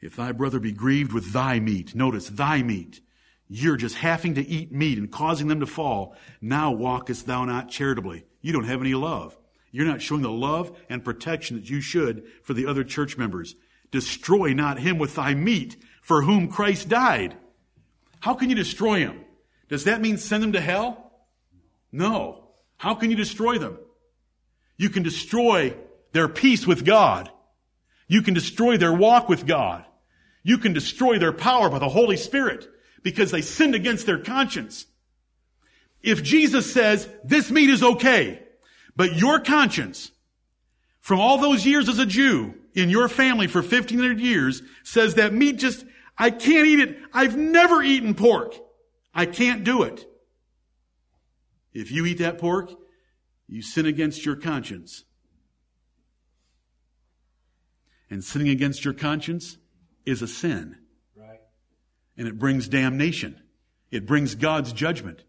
[0.00, 3.00] If thy brother be grieved with thy meat, notice thy meat,
[3.48, 6.16] you're just having to eat meat and causing them to fall.
[6.40, 8.24] Now walkest thou not charitably.
[8.40, 9.36] You don't have any love.
[9.70, 13.54] You're not showing the love and protection that you should for the other church members.
[13.90, 17.36] Destroy not him with thy meat for whom Christ died.
[18.20, 19.24] How can you destroy him?
[19.68, 21.12] Does that mean send him to hell?
[21.90, 22.47] No.
[22.78, 23.78] How can you destroy them?
[24.76, 25.74] You can destroy
[26.12, 27.30] their peace with God.
[28.06, 29.84] You can destroy their walk with God.
[30.42, 32.66] You can destroy their power by the Holy Spirit
[33.02, 34.86] because they sinned against their conscience.
[36.02, 38.42] If Jesus says this meat is okay,
[38.96, 40.10] but your conscience
[41.00, 45.32] from all those years as a Jew in your family for 1500 years says that
[45.32, 45.84] meat just,
[46.16, 46.98] I can't eat it.
[47.12, 48.54] I've never eaten pork.
[49.12, 50.06] I can't do it.
[51.78, 52.72] If you eat that pork,
[53.46, 55.04] you sin against your conscience.
[58.10, 59.58] And sinning against your conscience
[60.04, 60.76] is a sin.
[61.14, 61.40] Right.
[62.16, 63.40] And it brings damnation.
[63.92, 65.22] It brings God's judgment.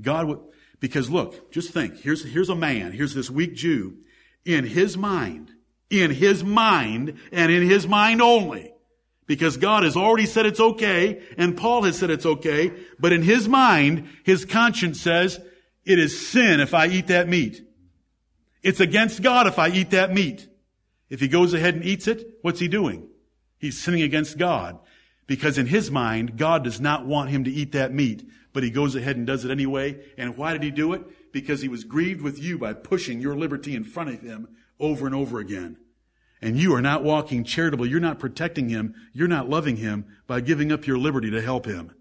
[0.00, 0.40] God would,
[0.80, 3.98] because look, just think, here's, here's a man, here's this weak Jew,
[4.44, 5.52] in his mind,
[5.90, 8.72] in his mind, and in his mind only,
[9.26, 13.22] because God has already said it's okay, and Paul has said it's okay, but in
[13.22, 15.38] his mind, his conscience says,
[15.84, 17.62] it is sin if I eat that meat.
[18.62, 20.48] It's against God if I eat that meat.
[21.10, 23.08] If he goes ahead and eats it, what's he doing?
[23.58, 24.78] He's sinning against God.
[25.26, 28.70] Because in his mind, God does not want him to eat that meat, but he
[28.70, 30.02] goes ahead and does it anyway.
[30.18, 31.32] And why did he do it?
[31.32, 34.48] Because he was grieved with you by pushing your liberty in front of him
[34.80, 35.76] over and over again.
[36.42, 37.88] And you are not walking charitably.
[37.88, 38.94] You're not protecting him.
[39.12, 41.92] You're not loving him by giving up your liberty to help him.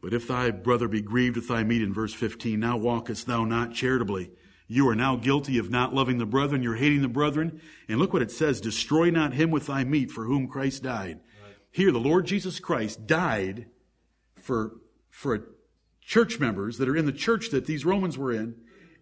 [0.00, 3.44] But if thy brother be grieved with thy meat in verse 15, now walkest thou
[3.44, 4.30] not charitably.
[4.68, 6.62] You are now guilty of not loving the brethren.
[6.62, 7.60] You're hating the brethren.
[7.88, 8.60] And look what it says.
[8.60, 11.20] Destroy not him with thy meat for whom Christ died.
[11.42, 11.54] Right.
[11.70, 13.66] Here, the Lord Jesus Christ died
[14.36, 14.76] for,
[15.10, 15.48] for
[16.00, 18.56] church members that are in the church that these Romans were in.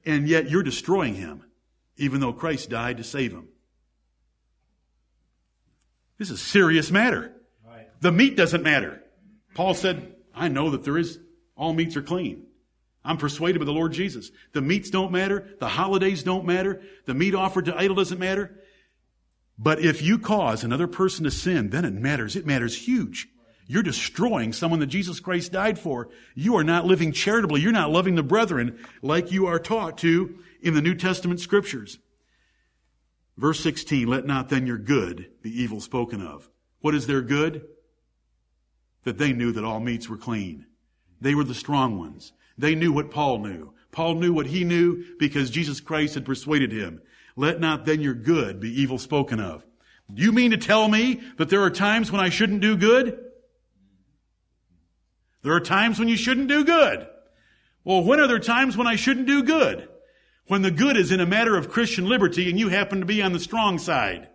[0.07, 1.43] And yet you're destroying him,
[1.97, 3.49] even though Christ died to save him.
[6.17, 7.35] This is a serious matter.
[7.67, 7.89] Right.
[8.01, 9.03] The meat doesn't matter.
[9.55, 11.19] Paul said, I know that there is,
[11.57, 12.47] all meats are clean.
[13.03, 14.31] I'm persuaded by the Lord Jesus.
[14.53, 15.49] The meats don't matter.
[15.59, 16.83] The holidays don't matter.
[17.07, 18.61] The meat offered to idol doesn't matter.
[19.59, 22.37] But if you cause another person to sin, then it matters.
[22.37, 23.29] It matters huge.
[23.69, 26.09] You're destroying someone that Jesus Christ died for.
[26.35, 27.61] You are not living charitably.
[27.61, 31.99] You're not loving the brethren like you are taught to in the New Testament scriptures.
[33.37, 36.49] Verse 16, let not then your good be evil spoken of.
[36.81, 37.67] What is their good?
[39.07, 40.67] That they knew that all meats were clean.
[41.21, 42.33] They were the strong ones.
[42.59, 43.73] They knew what Paul knew.
[43.93, 47.01] Paul knew what he knew because Jesus Christ had persuaded him.
[47.37, 49.65] Let not then your good be evil spoken of.
[50.13, 53.17] Do you mean to tell me that there are times when I shouldn't do good?
[55.45, 57.07] There are times when you shouldn't do good.
[57.85, 59.89] Well, when are there times when I shouldn't do good?
[60.49, 63.23] When the good is in a matter of Christian liberty and you happen to be
[63.23, 64.31] on the strong side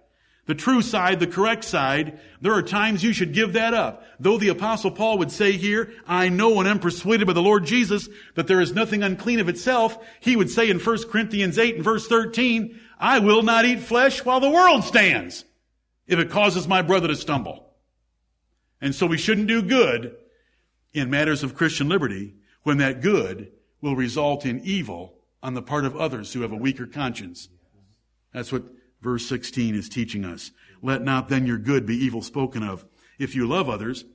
[0.48, 4.04] the true side, the correct side, there are times you should give that up.
[4.20, 7.66] Though the apostle Paul would say here, I know and am persuaded by the Lord
[7.66, 11.76] Jesus that there is nothing unclean of itself, he would say in 1 Corinthians 8
[11.76, 15.46] and verse 13, I will not eat flesh while the world stands
[16.08, 17.74] if it causes my brother to stumble.
[18.82, 20.16] And so we shouldn't do good
[20.94, 22.34] in matters of Christian liberty
[22.64, 26.58] when that good will result in evil on the part of others who have a
[26.58, 27.48] weaker conscience.
[28.34, 28.64] That's what
[29.02, 30.52] verse 16 is teaching us.
[30.82, 32.86] Let not then your good be evil spoken of.
[33.20, 34.06] If you love others,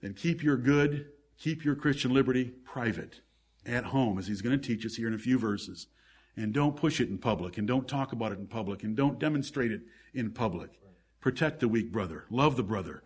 [0.00, 1.06] then keep your good,
[1.38, 3.20] keep your Christian liberty private,
[3.66, 5.86] at home, as he's going to teach us here in a few verses.
[6.36, 9.18] And don't push it in public, and don't talk about it in public, and don't
[9.18, 9.82] demonstrate it
[10.12, 10.80] in public.
[11.20, 12.24] Protect the weak brother.
[12.28, 13.02] Love the brother.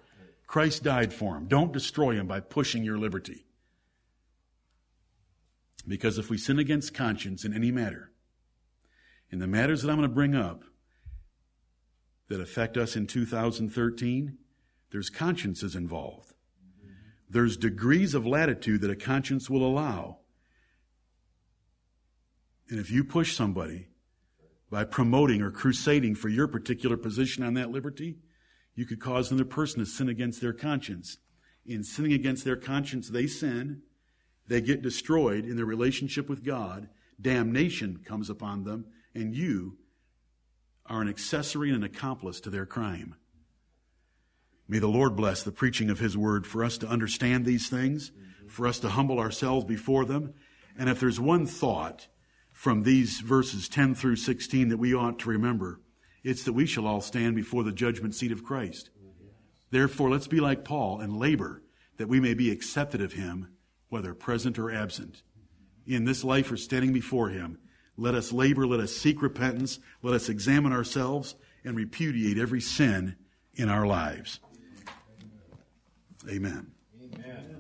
[0.47, 1.47] Christ died for him.
[1.47, 3.45] Don't destroy him by pushing your liberty.
[5.87, 8.11] Because if we sin against conscience in any matter,
[9.31, 10.65] in the matters that I'm going to bring up
[12.29, 14.39] that affect us in 2013,
[14.91, 16.35] there's consciences involved.
[17.31, 20.19] There's degrees of latitude that a conscience will allow.
[22.71, 23.89] And if you push somebody
[24.71, 28.17] by promoting or crusading for your particular position on that liberty,
[28.75, 31.19] you could cause another person to sin against their conscience.
[31.67, 33.83] In sinning against their conscience, they sin,
[34.47, 36.89] they get destroyed in their relationship with God,
[37.21, 38.87] damnation comes upon them,
[39.19, 39.77] and you
[40.87, 43.15] are an accessory and an accomplice to their crime.
[44.67, 48.13] May the Lord bless the preaching of His word for us to understand these things,
[48.47, 50.35] for us to humble ourselves before them.
[50.79, 52.09] And if there's one thought
[52.53, 55.81] from these verses 10 through 16 that we ought to remember,
[56.23, 58.91] it's that we shall all stand before the judgment seat of Christ.
[59.71, 61.63] Therefore, let's be like Paul and labor
[61.97, 63.49] that we may be accepted of Him,
[63.89, 65.23] whether present or absent.
[65.87, 67.59] In this life or standing before Him,
[67.99, 71.35] let us labor, let us seek repentance, let us examine ourselves
[71.65, 73.17] and repudiate every sin
[73.55, 74.39] in our lives.
[76.31, 76.71] Amen.
[77.03, 77.58] Amen.